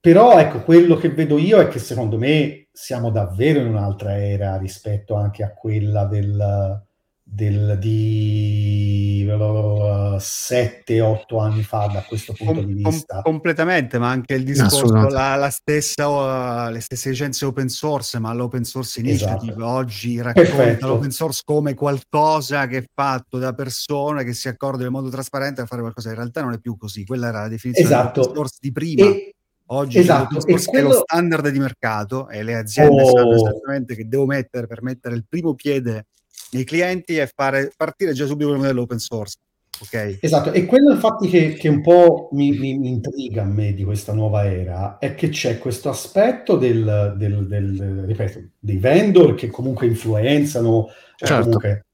[0.00, 4.56] Però ecco, quello che vedo io è che secondo me siamo davvero in un'altra era
[4.56, 6.86] rispetto anche a quella del,
[7.20, 13.14] del, di uh, 7-8 anni fa da questo punto com- di vista.
[13.14, 18.20] Com- completamente, ma anche il discorso, la, la stessa, uh, le stesse licenze open source,
[18.20, 19.66] ma l'open source initiative esatto.
[19.66, 20.86] oggi racconta Perfetto.
[20.86, 25.60] l'open source come qualcosa che è fatto da persone che si accordano in modo trasparente
[25.60, 26.10] a fare qualcosa.
[26.10, 28.20] In realtà non è più così, quella era la definizione esatto.
[28.20, 29.04] open source di prima.
[29.04, 29.32] E
[29.70, 30.70] Oggi esatto, quello...
[30.70, 33.10] è lo standard di mercato e le aziende oh.
[33.10, 36.06] sanno esattamente che devo mettere per mettere il primo piede
[36.52, 39.36] nei clienti e fare partire già subito il modello open source.
[39.80, 40.18] Okay.
[40.20, 43.84] Esatto, e quello infatti che, che un po' mi, mi, mi, intriga a me di
[43.84, 49.48] questa nuova era è che c'è questo aspetto del, del, del ripeto, dei vendor che
[49.48, 51.42] comunque influenzano, certo.
[51.44, 51.86] comunque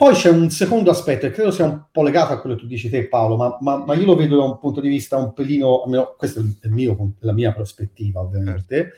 [0.00, 2.66] poi c'è un secondo aspetto, e credo sia un po' legato a quello che tu
[2.66, 5.34] dici te, Paolo, ma, ma, ma io lo vedo da un punto di vista un
[5.34, 8.94] pelino, almeno questa è mio, la mia prospettiva, ovviamente,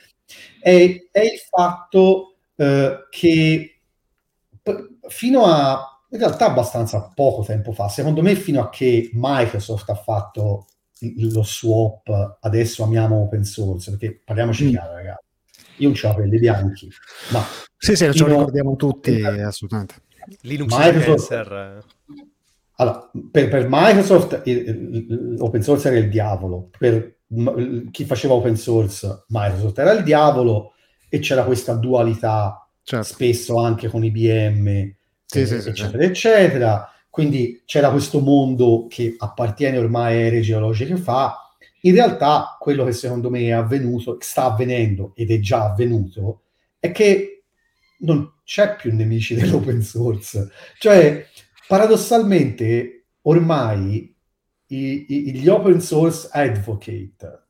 [0.61, 3.81] è, è il fatto eh, che
[5.09, 9.97] fino a in realtà abbastanza poco tempo fa, secondo me fino a che Microsoft ha
[9.97, 10.67] fatto
[11.17, 14.69] lo swap, adesso amiamo open source, perché parliamoci mm.
[14.69, 15.27] chiaro ragazzi,
[15.79, 16.89] io non ho capelli bianchi,
[17.33, 17.43] ma...
[17.77, 19.95] Sì, sì, ce lo ricordiamo tutti, eh, assolutamente.
[20.43, 21.31] Linux Microsoft,
[22.77, 27.17] allora, per, per Microsoft l'open source era il diavolo, per
[27.91, 30.73] chi faceva open source Microsoft era il diavolo
[31.09, 33.07] e c'era questa dualità certo.
[33.07, 34.95] spesso anche con IBM
[35.25, 36.09] sì, eh, sì, eccetera, sì.
[36.09, 36.93] eccetera.
[37.09, 41.37] Quindi c'era questo mondo che appartiene ormai ai ere geologiche fa.
[41.83, 46.43] In realtà quello che secondo me è avvenuto, sta avvenendo ed è già avvenuto,
[46.79, 47.32] è che
[48.03, 50.51] non c'è più nemici dell'open source.
[50.79, 51.27] Cioè,
[51.67, 54.15] paradossalmente, ormai
[54.69, 57.47] i, i, gli open source advocate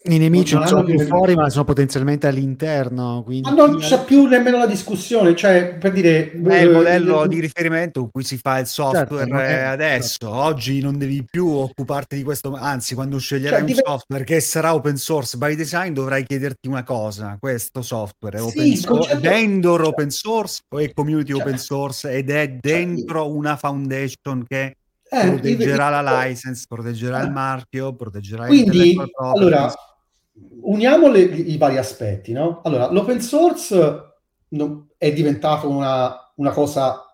[0.00, 3.22] i nemici non, non sono più fuori, ma sono potenzialmente all'interno.
[3.24, 3.48] Quindi...
[3.48, 6.30] Ma non c'è più nemmeno la discussione, cioè per dire...
[6.30, 10.18] È il modello eh, di riferimento con cui si fa il software certo, è, adesso.
[10.20, 10.34] Certo.
[10.34, 14.40] Oggi non devi più occuparti di questo, anzi quando sceglierai cioè, un div- software che
[14.40, 19.10] sarà open source by design dovrai chiederti una cosa, questo software è open sì, source,
[19.10, 19.20] concetto...
[19.20, 23.56] vendor open source o è community cioè, open source ed è cioè, dentro cioè, una
[23.56, 24.76] foundation che
[25.10, 27.24] eh, proteggerà io, la license, proteggerà eh.
[27.24, 29.72] il marchio, proteggerà Quindi, il allora,
[30.62, 32.60] uniamo le, i vari aspetti, no?
[32.64, 34.16] Allora, l'open source
[34.96, 37.04] è diventato una, una, cosa,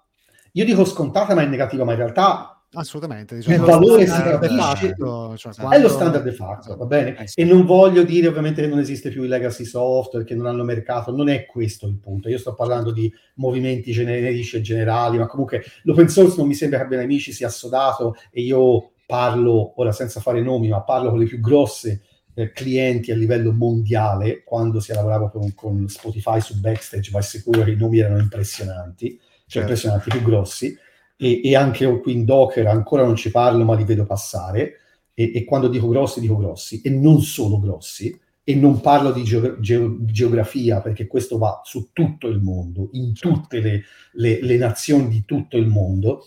[0.52, 4.94] io dico scontata, ma è negativa, ma in realtà Assolutamente, diciamo, il valore si capisce,
[5.36, 5.76] cioè, quando...
[5.76, 7.16] è lo standard de facto, va bene?
[7.16, 7.40] Eh, sì.
[7.40, 10.64] E non voglio dire ovviamente che non esiste più il legacy software, che non hanno
[10.64, 12.28] mercato, non è questo il punto.
[12.28, 16.78] Io sto parlando di movimenti generici e generali, ma comunque l'open source non mi sembra
[16.78, 21.20] che abbia amici sia assodato e io parlo, ora senza fare nomi, ma parlo con
[21.20, 22.02] le più grosse
[22.34, 27.62] eh, clienti a livello mondiale, quando si lavorava con, con Spotify su Backstage, vai sicuro
[27.62, 29.58] che i nomi erano impressionanti, cioè certo.
[29.60, 30.76] impressionanti, più grossi,
[31.16, 34.80] e, e, anche qui in Docker ancora non ci parlo, ma li vedo passare,
[35.14, 39.22] e, e, quando dico grossi, dico grossi, e non solo grossi, e non parlo di
[39.22, 43.40] geo- geo- geografia, perché questo va su tutto il mondo, in certo.
[43.40, 43.82] tutte le,
[44.12, 46.26] le, le nazioni di tutto il mondo,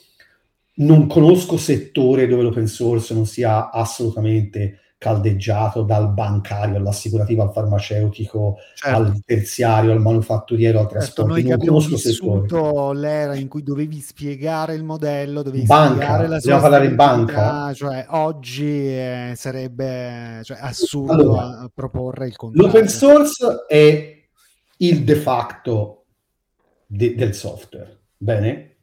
[0.78, 8.58] non conosco settore dove l'open source non sia assolutamente caldeggiato dal bancario all'assicurativo al farmaceutico
[8.74, 8.98] certo.
[8.98, 14.00] al terziario al manufatturiero al certo, trasporto noi che abbiamo vissuto l'era in cui dovevi
[14.00, 17.74] spiegare il modello dovevi banca, spiegare la sua parlare in banca?
[17.74, 22.68] cioè oggi eh, sarebbe cioè, assurdo allora, proporre il contrario.
[22.68, 24.16] l'open source è
[24.78, 26.06] il de facto
[26.88, 28.00] de- del software.
[28.18, 28.78] Bene?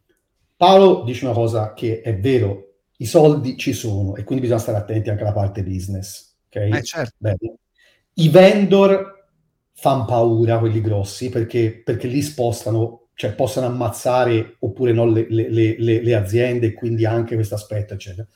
[0.56, 2.63] Paolo dice una cosa che è vero
[2.98, 6.36] i soldi ci sono e quindi bisogna stare attenti anche alla parte business.
[6.46, 6.70] Okay?
[6.70, 7.16] Eh, certo.
[8.14, 9.28] I vendor
[9.72, 15.48] fanno paura, quelli grossi, perché, perché lì spostano, cioè possono ammazzare oppure no le, le,
[15.50, 18.26] le, le aziende e quindi anche questo aspetto, eccetera.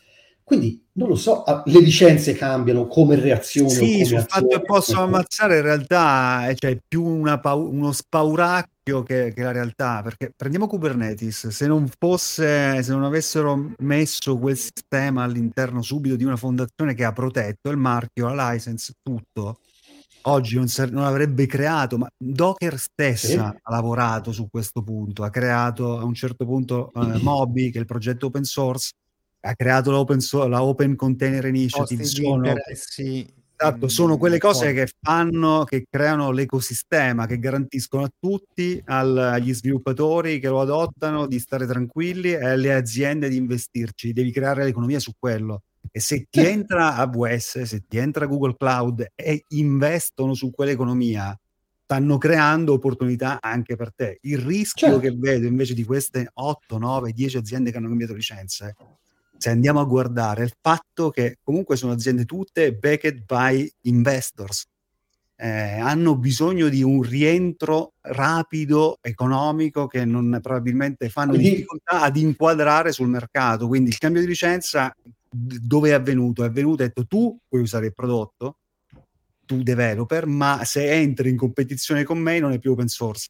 [0.49, 3.68] Quindi non lo so, le licenze cambiano come reazione.
[3.68, 9.34] Sì, sul fatto che possono ammazzare in realtà c'è cioè, più pau- uno spauracchio che,
[9.34, 15.22] che, la realtà, perché prendiamo Kubernetes, se non fosse, se non avessero messo quel sistema
[15.22, 19.59] all'interno subito di una fondazione che ha protetto il marchio, la license, tutto,
[20.22, 23.36] oggi non, ser- non avrebbe creato, ma Docker stessa sì.
[23.36, 27.80] ha lavorato su questo punto, ha creato a un certo punto eh, Moby, che è
[27.82, 28.92] il progetto open source,
[29.41, 32.05] ha creato l'open, so- la Open Container Initiative.
[32.05, 32.53] Sono,
[33.57, 39.55] esatto, sono quelle cose che fanno, che creano l'ecosistema, che garantiscono a tutti, al, agli
[39.55, 44.12] sviluppatori che lo adottano, di stare tranquilli e alle aziende di investirci.
[44.12, 45.62] Devi creare l'economia su quello.
[45.91, 51.39] E se ti entra AWS, se ti entra Google Cloud e investono su quell'economia,
[51.84, 54.18] stanno creando opportunità anche per te.
[54.22, 55.01] Il rischio certo.
[55.01, 58.74] che vedo invece di queste 8, 9, 10 aziende che hanno cambiato licenze
[59.39, 64.66] se andiamo a guardare il fatto che comunque sono aziende tutte backed by investors,
[65.36, 72.16] eh, hanno bisogno di un rientro rapido, economico, che non probabilmente fanno quindi, difficoltà ad
[72.16, 73.68] inquadrare sul mercato.
[73.68, 74.93] Quindi il cambio di licenza
[75.30, 76.43] dove è avvenuto?
[76.43, 78.59] È avvenuto, detto tu puoi usare il prodotto,
[79.47, 83.28] tu developer, ma se entri in competizione con me non è più open source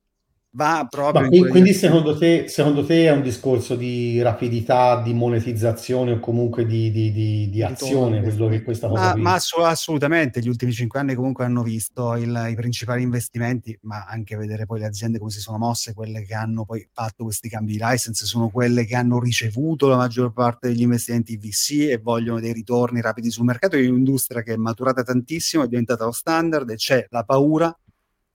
[0.52, 1.22] va proprio.
[1.22, 6.20] Ma quindi, quindi secondo, te, secondo te è un discorso di rapidità, di monetizzazione o
[6.20, 10.72] comunque di, di, di, di azione quello che questa cosa ma, ma assolutamente, gli ultimi
[10.72, 15.18] cinque anni comunque hanno visto il, i principali investimenti, ma anche vedere poi le aziende
[15.18, 18.84] come si sono mosse, quelle che hanno poi fatto questi cambi di license, sono quelle
[18.84, 23.44] che hanno ricevuto la maggior parte degli investimenti VC e vogliono dei ritorni rapidi sul
[23.44, 23.76] mercato.
[23.76, 27.76] È un'industria che è maturata tantissimo, è diventata lo standard e c'è la paura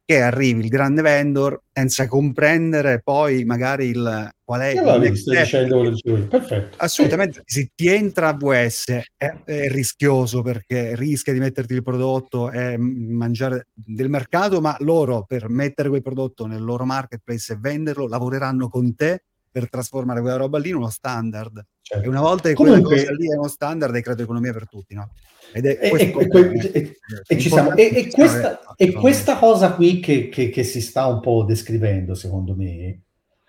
[0.06, 5.94] che arrivi il grande vendor senza comprendere poi magari il qual è allora, il dicendo
[6.28, 7.44] perfetto assolutamente eh.
[7.46, 8.86] se ti entra AWS
[9.16, 15.24] è, è, rischioso perché rischia di metterti il prodotto e mangiare del mercato ma loro
[15.26, 19.24] per mettere quel prodotto nel loro marketplace e venderlo lavoreranno con te
[19.54, 22.04] per trasformare quella roba lì in uno standard certo.
[22.04, 22.82] e una volta che Comunque...
[22.82, 25.12] quella cosa lì è uno standard hai creato economia per tutti no?
[25.54, 26.98] Ed è, e, e, e,
[27.28, 27.76] e, ci siamo.
[27.76, 32.56] E, questa, e questa cosa qui che, che, che, si sta un po' descrivendo, secondo
[32.56, 33.02] me,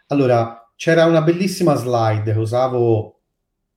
[0.09, 3.21] allora c'era una bellissima slide che usavo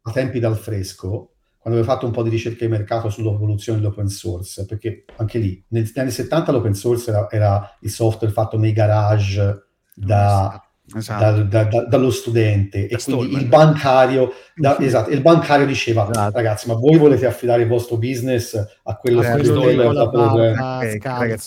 [0.01, 4.09] a tempi dal fresco, quando avevo fatto un po' di ricerca di mercato sull'evoluzione dell'open
[4.09, 8.73] source, perché anche lì, negli anni 70 l'open source era, era il software fatto nei
[8.73, 11.43] garage da esatto.
[11.43, 16.35] da, da, dallo studente da e quindi il bancario, da, esatto, il bancario diceva esatto.
[16.35, 19.83] ragazzi ma voi volete affidare il vostro business a quello eh, studente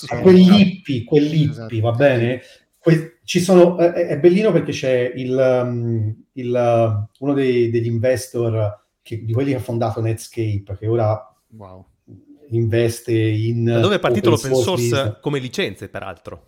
[0.08, 2.42] a quell'ippi, quell'ippi va bene?
[2.78, 7.86] Que- ci sono, è, è, bellino perché c'è il, um, il, uh, uno dei, degli
[7.86, 11.86] investor che, di quelli che ha fondato Netscape che ora wow.
[12.48, 16.46] investe in da dove è partito l'open source, source come licenze peraltro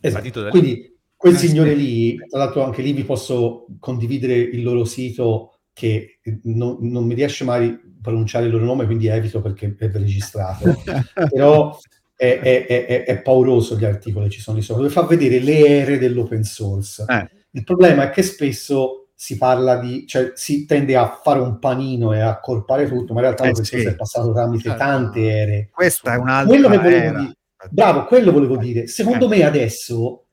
[0.00, 0.48] esatto.
[0.48, 0.91] quindi
[1.22, 6.78] Quel signore lì, tra l'altro anche lì vi posso condividere il loro sito che non,
[6.80, 10.74] non mi riesce mai a pronunciare il loro nome, quindi evito perché è registrato.
[11.30, 11.78] Però
[12.16, 15.64] è, è, è, è, pauroso gli articoli ci sono di sopra, dove fa vedere le
[15.64, 17.04] ere dell'open source.
[17.06, 17.30] Eh.
[17.52, 22.12] Il problema è che spesso si parla di, cioè si tende a fare un panino
[22.12, 23.94] e a accorpare tutto, ma in realtà eh, l'open source sì.
[23.94, 24.78] è passato tramite certo.
[24.78, 25.68] tante ere.
[25.70, 27.18] Questa è un'altra quello che volevo era.
[27.20, 27.36] dire.
[27.70, 28.88] Bravo, quello volevo dire.
[28.88, 29.36] Secondo eh.
[29.36, 30.24] me adesso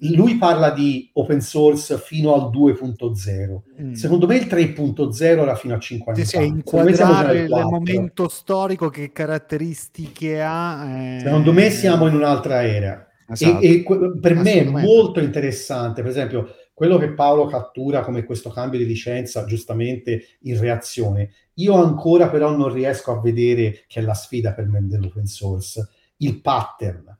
[0.00, 3.82] lui parla di open source fino al 2.0.
[3.82, 3.92] Mm.
[3.92, 9.12] Secondo me il 3.0 era fino a 5 anni sì, inquadrare il momento storico, che
[9.12, 11.16] caratteristiche ha.
[11.16, 11.20] Eh...
[11.20, 13.08] Secondo me siamo in un'altra era.
[13.28, 13.60] Esatto.
[13.60, 18.50] E, e per me è molto interessante, per esempio, quello che Paolo cattura come questo
[18.50, 21.30] cambio di licenza, giustamente in reazione.
[21.54, 25.88] Io ancora però non riesco a vedere che è la sfida per me dell'open source,
[26.18, 27.16] il pattern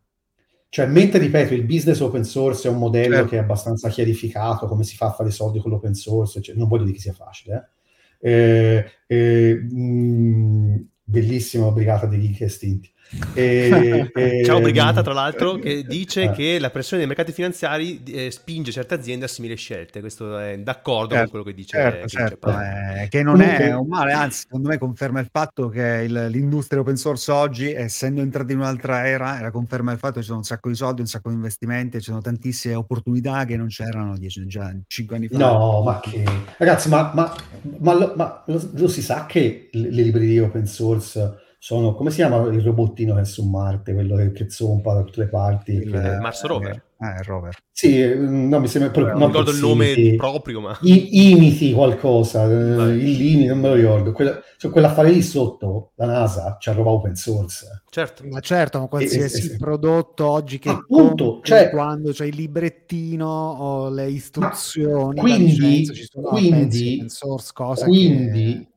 [0.68, 3.28] cioè, mentre ripeto, il business open source è un modello certo.
[3.30, 6.68] che è abbastanza chiarificato, come si fa a fare soldi con l'open source, cioè, non
[6.68, 7.74] voglio dire che sia facile, eh?
[8.18, 12.90] Eh, eh, mh, mm, bellissima brigata degli geek estinti.
[13.34, 16.30] E, e, Ciao Brigata, tra l'altro, che dice eh.
[16.30, 20.00] che la pressione dei mercati finanziari eh, spinge certe aziende a simili scelte.
[20.00, 21.76] Questo è d'accordo certo, con quello che dice.
[21.76, 25.28] Certo, che, certo, dice eh, che non è un male, anzi, secondo me conferma il
[25.30, 29.98] fatto che il, l'industria open source oggi, essendo entrata in un'altra era, la conferma il
[29.98, 32.74] fatto che ci sono un sacco di soldi, un sacco di investimenti, ci sono tantissime
[32.74, 35.38] opportunità che non c'erano dieci, già cinque anni fa.
[35.38, 36.24] No, ma che
[36.58, 37.34] ragazzi, ma, ma,
[37.78, 42.18] ma, lo, ma lo, lo si sa che le librerie open source sono, come si
[42.18, 45.72] chiama il robottino che è su Marte, quello che, che zompa da tutte le parti?
[45.72, 46.80] Il, che, Mars Rover.
[46.96, 47.56] Eh, rover.
[47.72, 48.92] Sì, no, mi sembra...
[48.92, 50.78] Pro, non ricordo il nome imiti, proprio, ma...
[50.82, 54.12] I, imiti qualcosa, eh, il limite, non me lo ricordo.
[54.12, 57.82] Quella, cioè, quell'affare lì sotto, la NASA, ci ha roba open source.
[57.90, 58.22] Certo.
[58.30, 63.26] Ma certo, ma qualsiasi e, e, prodotto oggi che appunto, cioè, quando c'è il librettino
[63.28, 67.52] o le istruzioni, quindi, licenza, ci sono quindi, source,
[67.82, 68.75] quindi che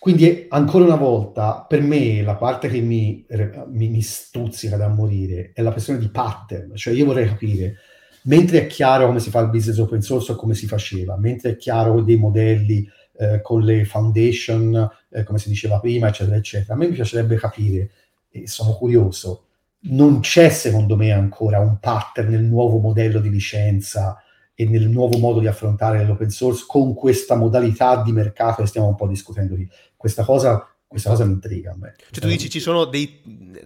[0.00, 3.22] quindi ancora una volta, per me la parte che mi,
[3.68, 7.74] mi, mi, stuzzica da morire è la questione di pattern, cioè io vorrei capire,
[8.22, 11.50] mentre è chiaro come si fa il business open source o come si faceva, mentre
[11.50, 12.88] è chiaro dei modelli
[13.18, 17.36] eh, con le foundation, eh, come si diceva prima, eccetera, eccetera, a me mi piacerebbe
[17.36, 17.90] capire,
[18.30, 19.48] e sono curioso,
[19.80, 24.16] non c'è secondo me ancora un pattern nel nuovo modello di licenza
[24.60, 28.88] e nel nuovo modo di affrontare l'open source con questa modalità di mercato che stiamo
[28.88, 29.66] un po' discutendo qui.
[29.96, 31.94] Questa cosa, questa cosa mi intriga a me.
[32.10, 33.22] Cioè tu dici ci sono dei,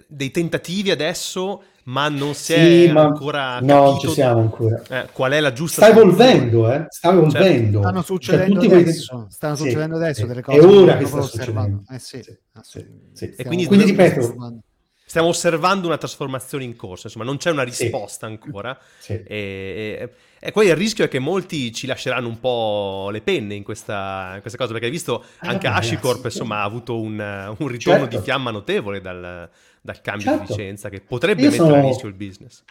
[0.07, 4.81] dei tentativi adesso, ma non si sì, è ma ancora No, ci siamo ancora.
[4.89, 5.83] Eh, qual è la giusta...
[5.83, 6.87] Sta evolvendo, eh?
[6.89, 7.27] Sta certo.
[7.27, 7.79] evolvendo.
[7.81, 9.27] Stanno cioè, succedendo cioè, adesso, quei...
[9.31, 10.27] stanno succedendo sì, adesso sì.
[10.29, 10.59] delle cose.
[10.59, 11.83] È ora che sta succedendo.
[11.91, 12.23] Eh sì,
[12.63, 13.35] sì, sì.
[13.37, 14.63] E quindi, quindi ripeto
[15.05, 18.33] stiamo osservando una trasformazione in corso, insomma, non c'è una risposta sì.
[18.33, 18.79] ancora.
[18.99, 19.13] Sì.
[19.13, 23.55] E, e, e, poi il rischio è che molti ci lasceranno un po' le penne
[23.55, 27.01] in questa, in questa cosa, perché hai visto ah, anche ah, HashiCorp, insomma, ha avuto
[27.01, 28.17] un, un ritorno certo.
[28.17, 29.49] di fiamma notevole dal,
[29.81, 30.43] dal cambio certo.
[30.43, 31.81] di licenza che potrebbe Io mettere sono...
[31.81, 32.65] a rischio il business.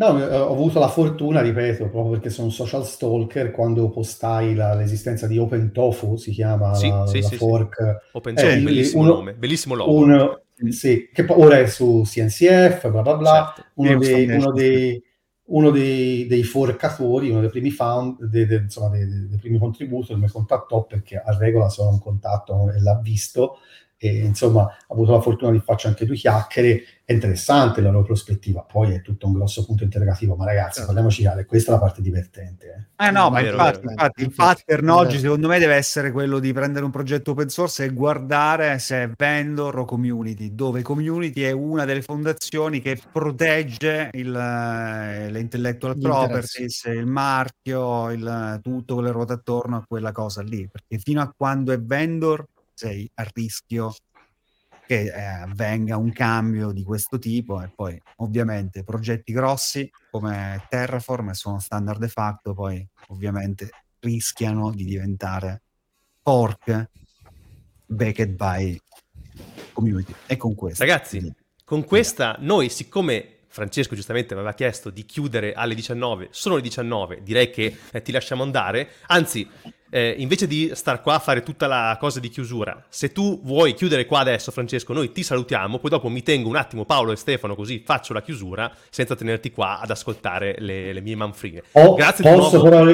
[0.00, 4.54] No, eh, ho avuto la fortuna, ripeto, proprio perché sono un social stalker, quando postai
[4.54, 8.08] la, l'esistenza di Open Tofu, si chiama sì, la, sì, la sì, fork.
[8.12, 9.94] Open Tofu, eh, bellissimo uno, nome, bellissimo logo.
[9.94, 13.70] Un, sì, che ora è su CNCF, bla bla bla, certo.
[13.74, 15.02] uno, dei, uno, dei,
[15.46, 20.28] uno dei, dei, forcatori, uno dei primi found, dei, dei, insomma, dei, primi contributi, mi
[20.28, 23.58] contattò perché a regola sono in contatto e l'ha visto
[24.02, 28.04] e insomma ho avuto la fortuna di farci anche due chiacchiere, è interessante la loro
[28.04, 30.86] prospettiva, poi è tutto un grosso punto interrogativo, ma ragazzi certo.
[30.86, 32.92] parliamoci chiaro, questa è la parte divertente.
[32.96, 33.90] Eh, eh no, ma vero, infatti, vero.
[33.90, 37.84] infatti il pattern oggi secondo me deve essere quello di prendere un progetto open source
[37.84, 44.08] e guardare se è vendor o community, dove community è una delle fondazioni che protegge
[44.14, 50.12] il, eh, le intellectual properties, il marchio, il, tutto quello che ruota attorno a quella
[50.12, 52.46] cosa lì, perché fino a quando è vendor
[52.80, 53.94] sei a rischio
[54.86, 61.32] che eh, avvenga un cambio di questo tipo e poi ovviamente progetti grossi come Terraform
[61.32, 63.68] sono standard de facto poi ovviamente
[63.98, 65.60] rischiano di diventare
[66.22, 66.88] fork
[67.84, 68.80] backed by
[69.74, 70.14] community.
[70.26, 75.74] E con questo ragazzi con questa noi siccome Francesco giustamente aveva chiesto di chiudere alle
[75.74, 79.46] 19, sono le 19, direi che eh, ti lasciamo andare, anzi
[79.90, 83.74] eh, invece di star qua a fare tutta la cosa di chiusura, se tu vuoi
[83.74, 87.16] chiudere qua adesso, Francesco, noi ti salutiamo, poi dopo mi tengo un attimo Paolo e
[87.16, 91.64] Stefano, così faccio la chiusura senza tenerti qua ad ascoltare le, le mie manfrine.
[91.72, 92.86] Oh, grazie posso, però,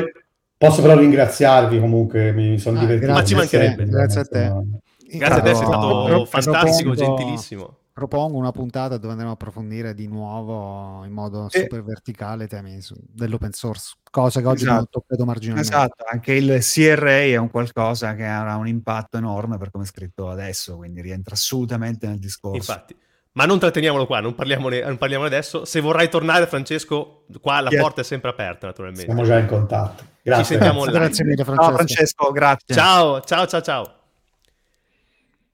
[0.57, 3.13] posso però ringraziarvi comunque, mi sono ah, divertito.
[3.13, 3.85] Ma ci mancherebbe.
[3.85, 4.53] Grazie a te.
[5.19, 10.07] Grazie a te, sei stato fantastico, gentilissimo propongo una puntata dove andremo a approfondire di
[10.07, 11.61] nuovo in modo e...
[11.61, 12.79] super verticale i temi
[13.09, 14.71] dell'open source, cosa che oggi esatto.
[14.71, 15.71] abbiamo toccato marginalmente.
[15.71, 19.87] Esatto, anche il CRA è un qualcosa che avrà un impatto enorme per come è
[19.87, 22.57] scritto adesso, quindi rientra assolutamente nel discorso.
[22.57, 22.95] Infatti.
[23.33, 25.65] Ma non tratteniamolo qua, non parliamone, non parliamone adesso.
[25.65, 27.81] Se vorrai tornare, Francesco, qua la yeah.
[27.81, 29.07] porta è sempre aperta, naturalmente.
[29.07, 30.05] Siamo già in contatto.
[30.21, 30.45] Grazie.
[30.45, 31.67] Ci sentiamo grazie, grazie mille, Francesco.
[31.67, 32.75] Ciao, Francesco, grazie.
[32.75, 33.95] Ciao, ciao, ciao, ciao.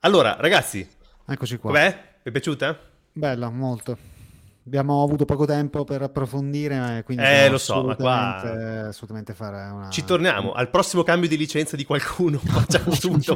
[0.01, 0.89] Allora, ragazzi.
[1.25, 1.71] Eccoci qua.
[1.71, 2.11] Com'è?
[2.23, 2.79] Vi è piaciuta?
[3.15, 3.99] Bella, molto.
[4.65, 9.91] Abbiamo avuto poco tempo per approfondire, quindi eh, lo so, ma qua assolutamente fare una...
[9.91, 13.33] Ci torniamo al prossimo cambio di licenza di qualcuno, facciamo subito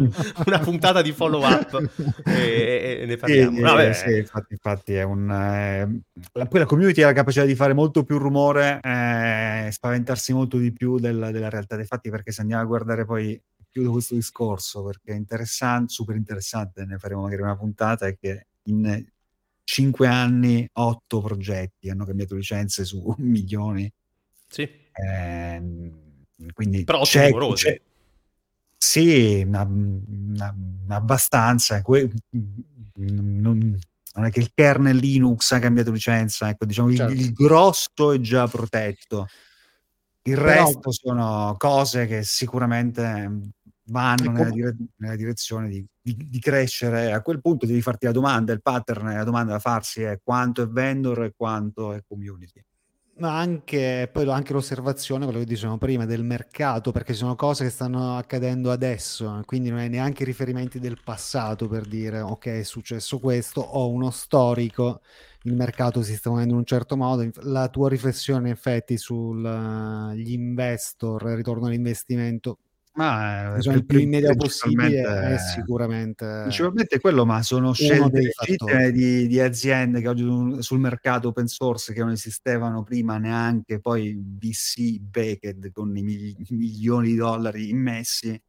[0.47, 1.91] una puntata di follow up
[2.25, 3.57] e, e ne parliamo.
[3.57, 6.01] Sì, eh, sì, infatti, infatti, è un eh,
[6.35, 10.33] la, poi la community ha la capacità di fare molto più rumore e eh, spaventarsi
[10.33, 13.91] molto di più del, della realtà dei fatti, perché se andiamo a guardare poi chiudo
[13.91, 19.05] questo discorso perché è interessante, super interessante, ne faremo magari una puntata è che in
[19.65, 23.91] cinque anni otto progetti hanno cambiato licenze su milioni.
[24.49, 24.63] Sì.
[24.63, 25.63] Eh,
[26.53, 27.81] quindi Però c'è, c'è,
[28.77, 30.55] sì, una, una,
[30.89, 31.83] abbastanza.
[31.83, 32.11] Que,
[32.97, 33.79] non,
[34.15, 37.13] non, è che il kernel Linux ha cambiato licenza, ecco, diciamo certo.
[37.13, 39.27] il, il, grosso è già protetto.
[40.23, 43.53] Il Però, resto sono cose che sicuramente
[43.85, 45.85] vanno nella, dire- nella direzione di,
[46.15, 47.13] di, di, crescere.
[47.13, 50.63] A quel punto devi farti la domanda, il pattern, la domanda da farsi è quanto
[50.63, 52.63] è vendor e quanto è community.
[53.19, 57.65] Ma anche, poi anche l'osservazione, quello che dicevamo prima, del mercato, perché ci sono cose
[57.65, 62.63] che stanno accadendo adesso, quindi non hai neanche riferimenti del passato per dire ok è
[62.63, 65.01] successo questo, ho uno storico,
[65.45, 67.27] il mercato si sta muovendo in un certo modo.
[67.45, 72.59] La tua riflessione in effetti sugli investor, il ritorno all'investimento,
[72.97, 79.27] ma eh, il più immediato possibile è sicuramente principalmente quello, ma sono scelte legittime di,
[79.27, 84.99] di, aziende che oggi sul mercato open source che non esistevano prima neanche, poi VC
[84.99, 88.41] backed con i milioni di dollari immessi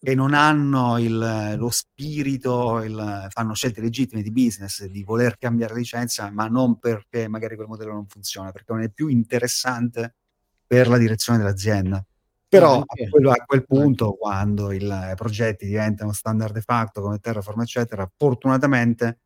[0.00, 5.74] che non hanno il, lo spirito, il, fanno scelte legittime di business, di voler cambiare
[5.74, 10.14] licenza, ma non perché magari quel modello non funziona, perché non è più interessante
[10.64, 12.04] per la direzione dell'azienda.
[12.48, 14.80] Però a, quello, a quel punto, quando i
[15.14, 19.18] progetti diventano standard de facto come Terraform, eccetera, fortunatamente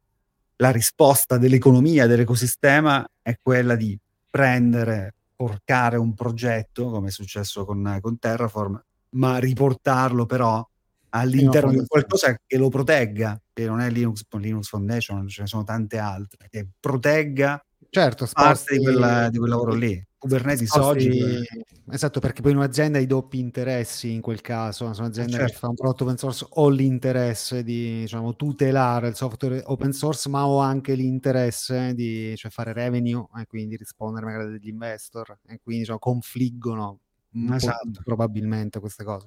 [0.57, 3.99] la risposta dell'economia, dell'ecosistema è quella di
[4.29, 10.66] prendere, porcare un progetto, come è successo con, con Terraform, ma riportarlo però
[11.11, 15.64] all'interno di qualcosa che lo protegga, che non è Linux, Linux Foundation, ce ne sono
[15.64, 20.03] tante altre, che protegga certo, parte di, quella, di quel lavoro lì.
[20.23, 21.20] Kubernetes oggi
[21.91, 25.51] esatto perché poi un'azienda ha i doppi interessi in quel caso sono aziende certo.
[25.51, 30.29] che fa un prodotto open source ho l'interesse di diciamo, tutelare il software open source
[30.29, 35.59] ma ho anche l'interesse di cioè, fare revenue e quindi rispondere magari degli investor e
[35.61, 37.01] quindi diciamo, confliggono
[37.51, 38.01] esatto.
[38.05, 39.27] probabilmente queste cose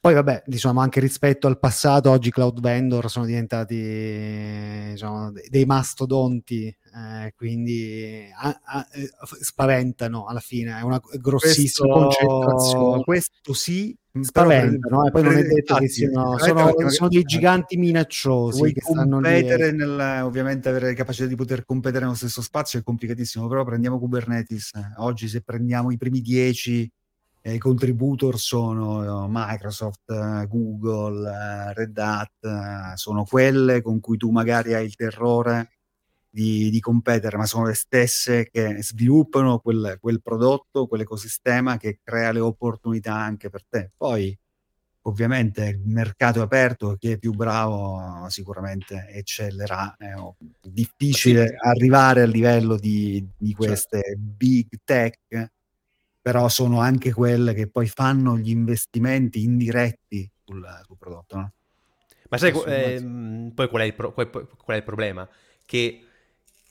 [0.00, 6.66] poi vabbè, diciamo anche rispetto al passato, oggi cloud vendor sono diventati diciamo, dei mastodonti,
[6.66, 13.04] eh, quindi a, a, eh, spaventano alla fine, è una grossissima questo, concentrazione.
[13.04, 18.72] Questo sì, spaventano, e poi non è detto che siano, sono, sono dei giganti minacciosi
[18.72, 19.76] che stanno competere lì.
[19.76, 23.98] Nel, ovviamente avere la capacità di poter competere nello stesso spazio è complicatissimo, però prendiamo
[23.98, 26.90] Kubernetes, oggi se prendiamo i primi dieci eh,
[27.52, 34.96] i contributor sono Microsoft, Google, Red Hat, sono quelle con cui tu magari hai il
[34.96, 35.70] terrore
[36.28, 42.30] di, di competere, ma sono le stesse che sviluppano quel, quel prodotto, quell'ecosistema che crea
[42.32, 43.90] le opportunità anche per te.
[43.96, 44.36] Poi
[45.06, 49.96] ovviamente il mercato è aperto, chi è più bravo sicuramente eccellerà.
[49.96, 50.12] È
[50.60, 53.64] difficile arrivare al livello di, di certo.
[53.64, 54.20] queste certo.
[54.20, 55.52] big tech,
[56.26, 61.36] però sono anche quelle che poi fanno gli investimenti indiretti sul, sul prodotto.
[61.36, 61.52] No?
[62.30, 64.28] Ma sai, ehm, poi qual è, pro- qual
[64.66, 65.28] è, il problema?
[65.64, 66.02] Che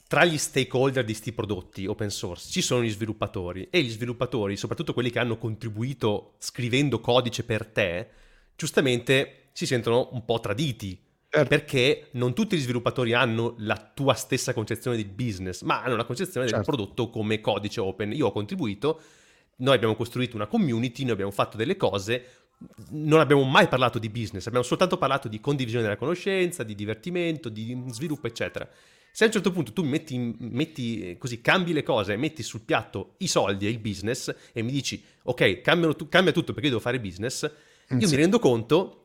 [0.09, 4.57] tra gli stakeholder di questi prodotti open source ci sono gli sviluppatori e gli sviluppatori,
[4.57, 8.09] soprattutto quelli che hanno contribuito scrivendo codice per te,
[8.57, 11.01] giustamente si sentono un po' traditi.
[11.29, 11.47] Certo.
[11.47, 16.03] Perché non tutti gli sviluppatori hanno la tua stessa concezione di business, ma hanno la
[16.03, 16.61] concezione certo.
[16.61, 18.11] del prodotto come codice open.
[18.11, 18.99] Io ho contribuito,
[19.57, 22.25] noi abbiamo costruito una community, noi abbiamo fatto delle cose,
[22.89, 27.49] non abbiamo mai parlato di business, abbiamo soltanto parlato di condivisione della conoscenza, di divertimento,
[27.49, 28.67] di sviluppo, eccetera.
[29.11, 32.61] Se a un certo punto tu metti, metti eh, così, cambi le cose, metti sul
[32.61, 35.61] piatto i soldi e il business e mi dici, ok,
[35.95, 37.43] tu, cambia tutto perché io devo fare business,
[37.89, 38.13] io sì.
[38.13, 39.03] mi rendo conto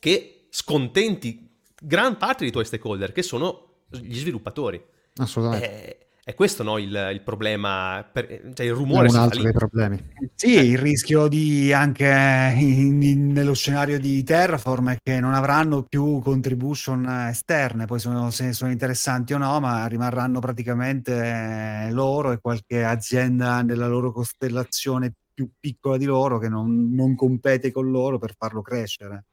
[0.00, 1.48] che scontenti
[1.80, 4.82] gran parte dei tuoi stakeholder, che sono gli sviluppatori.
[5.16, 5.98] Assolutamente.
[5.98, 9.06] Eh, è questo no, il, il problema, per, cioè il rumore.
[9.06, 9.96] È un altro dei problemi.
[10.34, 15.84] Sì, il rischio di anche in, in, nello scenario di Terraform è che non avranno
[15.84, 22.40] più contribution esterne, poi sono, se sono interessanti o no, ma rimarranno praticamente loro e
[22.40, 28.18] qualche azienda nella loro costellazione più piccola di loro che non, non compete con loro
[28.18, 29.26] per farlo crescere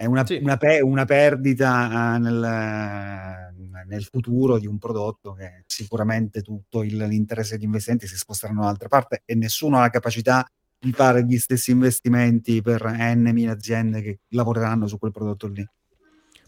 [0.00, 0.38] è una, sì.
[0.40, 3.52] una, pe- una perdita uh, nel,
[3.86, 8.66] nel, futuro di un prodotto che sicuramente tutto il, l'interesse degli investimenti si sposteranno da
[8.68, 14.00] un'altra parte e nessuno ha la capacità di fare gli stessi investimenti per n aziende
[14.00, 15.68] che lavoreranno su quel prodotto lì.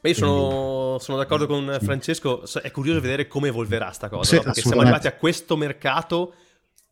[0.00, 4.36] Ma io sono, sono, d'accordo con Francesco, è curioso vedere come evolverà sta cosa, sì,
[4.36, 4.42] no?
[4.44, 6.32] perché siamo arrivati a questo mercato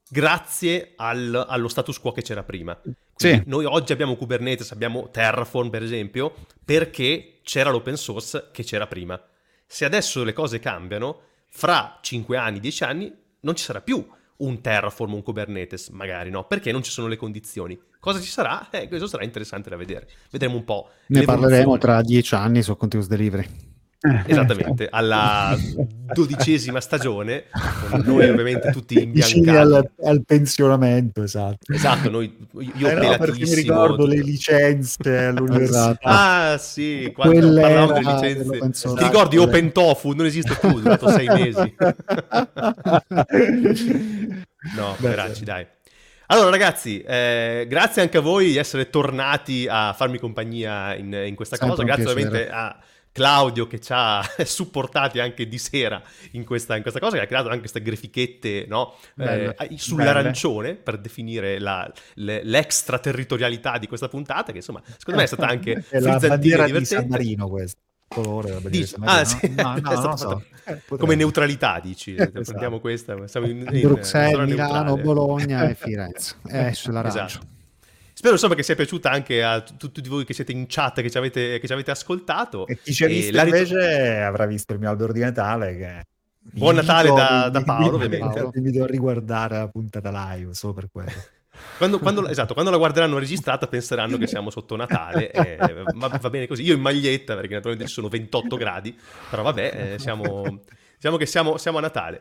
[0.07, 2.79] grazie al, allo status quo che c'era prima.
[3.21, 3.43] Sì.
[3.45, 6.33] Noi oggi abbiamo Kubernetes, abbiamo Terraform per esempio,
[6.65, 9.23] perché c'era l'open source che c'era prima.
[9.67, 14.03] Se adesso le cose cambiano, fra 5 anni, 10 anni, non ci sarà più
[14.39, 17.79] un Terraform, un Kubernetes, magari no, perché non ci sono le condizioni.
[17.99, 18.71] Cosa ci sarà?
[18.71, 20.09] Eh, questo sarà interessante da vedere.
[20.31, 20.89] Vedremo un po'.
[21.09, 23.70] Ne parleremo tra 10 anni su Continuous Delivery.
[24.27, 25.55] Esattamente, alla
[26.15, 27.45] dodicesima stagione,
[28.03, 29.51] noi ovviamente tutti imbiancati.
[29.51, 31.71] Al, al pensionamento, esatto.
[31.71, 32.35] Esatto, noi,
[32.77, 35.91] io eh no, perché mi ricordo le licenze all'università.
[35.91, 36.09] Esatto.
[36.09, 38.95] Ah sì, quando parlavamo delle licenze.
[38.95, 40.13] Ti ricordi Open Tofu?
[40.13, 41.75] Non esiste più, è durato sei mesi.
[44.77, 45.67] no, veracci, dai.
[46.29, 51.35] Allora ragazzi, eh, grazie anche a voi di essere tornati a farmi compagnia in, in
[51.35, 52.75] questa Sempre cosa, grazie ovviamente a
[53.13, 56.03] Claudio che ci ha supportati anche di sera
[56.33, 58.95] in questa, in questa cosa, che ha creato anche queste grafichette no?
[59.19, 65.29] eh, sull'arancione per definire la, le, l'extraterritorialità di questa puntata, che insomma secondo me è
[65.29, 67.81] stata anche è la bandiera di San Marino questa.
[68.13, 69.51] Colore, dici, ah, sì.
[69.55, 70.43] no, no, no, so.
[70.65, 72.41] eh, come neutralità dici esatto.
[72.43, 77.47] prendiamo questa siamo in, in Bruxelles, Milano, Bologna e Firenze esce l'arancio esatto.
[78.21, 81.17] Spero insomma che sia piaciuta anche a tutti voi che siete in chat, che ci
[81.17, 82.67] avete, che ci avete ascoltato.
[82.67, 86.05] E chi ci ha visto rit- invece avrà visto il mio albero di Natale che...
[86.39, 88.51] Buon Natale da, da, Paolo, ovviamente.
[88.61, 91.11] Mi devo riguardare la puntata live, solo per quello.
[91.79, 96.29] Quando, quando, esatto, quando la guarderanno registrata penseranno che siamo sotto Natale, eh, ma va
[96.29, 96.63] bene così.
[96.63, 98.95] Io in maglietta, perché naturalmente ci sono 28 gradi,
[99.31, 100.61] però vabbè, eh, siamo,
[100.95, 102.21] diciamo che siamo, siamo a Natale.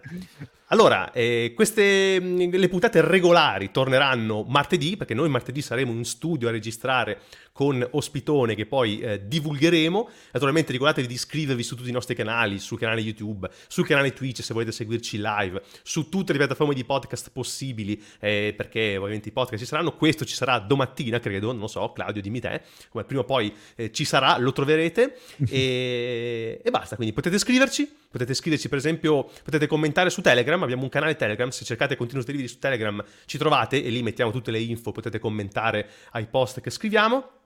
[0.71, 6.47] Allora, eh, queste, mm, le puntate regolari torneranno martedì, perché noi martedì saremo in studio
[6.47, 7.21] a registrare
[7.51, 10.09] con Ospitone che poi eh, divulgheremo.
[10.31, 14.43] Naturalmente ricordatevi di iscrivervi su tutti i nostri canali, sul canale YouTube, sul canale Twitch
[14.43, 19.31] se volete seguirci live, su tutte le piattaforme di podcast possibili, eh, perché ovviamente i
[19.31, 19.95] podcast ci saranno.
[19.95, 23.91] Questo ci sarà domattina, credo, non so, Claudio dimmi te, come prima o poi eh,
[23.91, 25.17] ci sarà, lo troverete
[25.49, 26.95] e, e basta.
[26.95, 31.15] Quindi potete iscriverci, potete iscriverci per esempio, potete commentare su Telegram Telegram, abbiamo un canale
[31.15, 34.91] Telegram, se cercate Continuous Delivery su Telegram ci trovate e lì mettiamo tutte le info,
[34.91, 37.38] potete commentare ai post che scriviamo.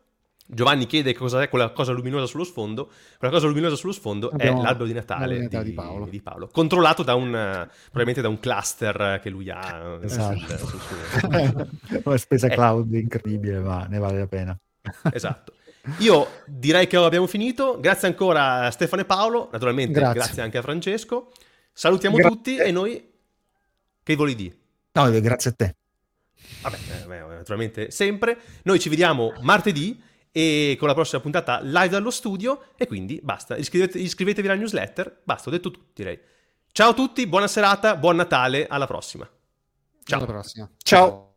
[0.46, 2.92] Giovanni chiede cosa è quella cosa luminosa sullo sfondo.
[3.18, 6.06] Quella cosa luminosa sullo sfondo Abbiamo è l'albero di Natale, di, di, Paolo.
[6.06, 6.50] di, Paolo.
[6.52, 10.00] controllato da un, probabilmente da un cluster che lui ha.
[10.02, 10.58] Esatto.
[10.58, 11.70] Sul, sul
[12.04, 12.56] Una spesa eh.
[12.56, 14.58] cloud incredibile, ma ne vale la pena.
[15.14, 15.54] Esatto.
[16.00, 17.78] Io direi che abbiamo finito.
[17.80, 19.50] Grazie ancora a Stefano e Paolo.
[19.52, 21.32] Naturalmente, grazie, grazie anche a Francesco.
[21.74, 22.36] Salutiamo grazie.
[22.36, 23.12] tutti e noi...
[24.04, 24.58] Che volevi dire?
[24.94, 25.76] No, grazie a te.
[26.62, 28.38] Vabbè, eh, naturalmente sempre.
[28.64, 30.02] Noi ci vediamo martedì
[30.32, 35.22] e con la prossima puntata live dallo studio e quindi basta, iscrivete, iscrivetevi alla newsletter,
[35.24, 36.20] basta, ho detto tutto direi.
[36.72, 39.30] Ciao a tutti, buona serata, buon Natale, alla prossima.
[40.04, 40.18] Ciao.
[40.18, 40.70] Alla prossima.
[40.78, 41.33] Ciao.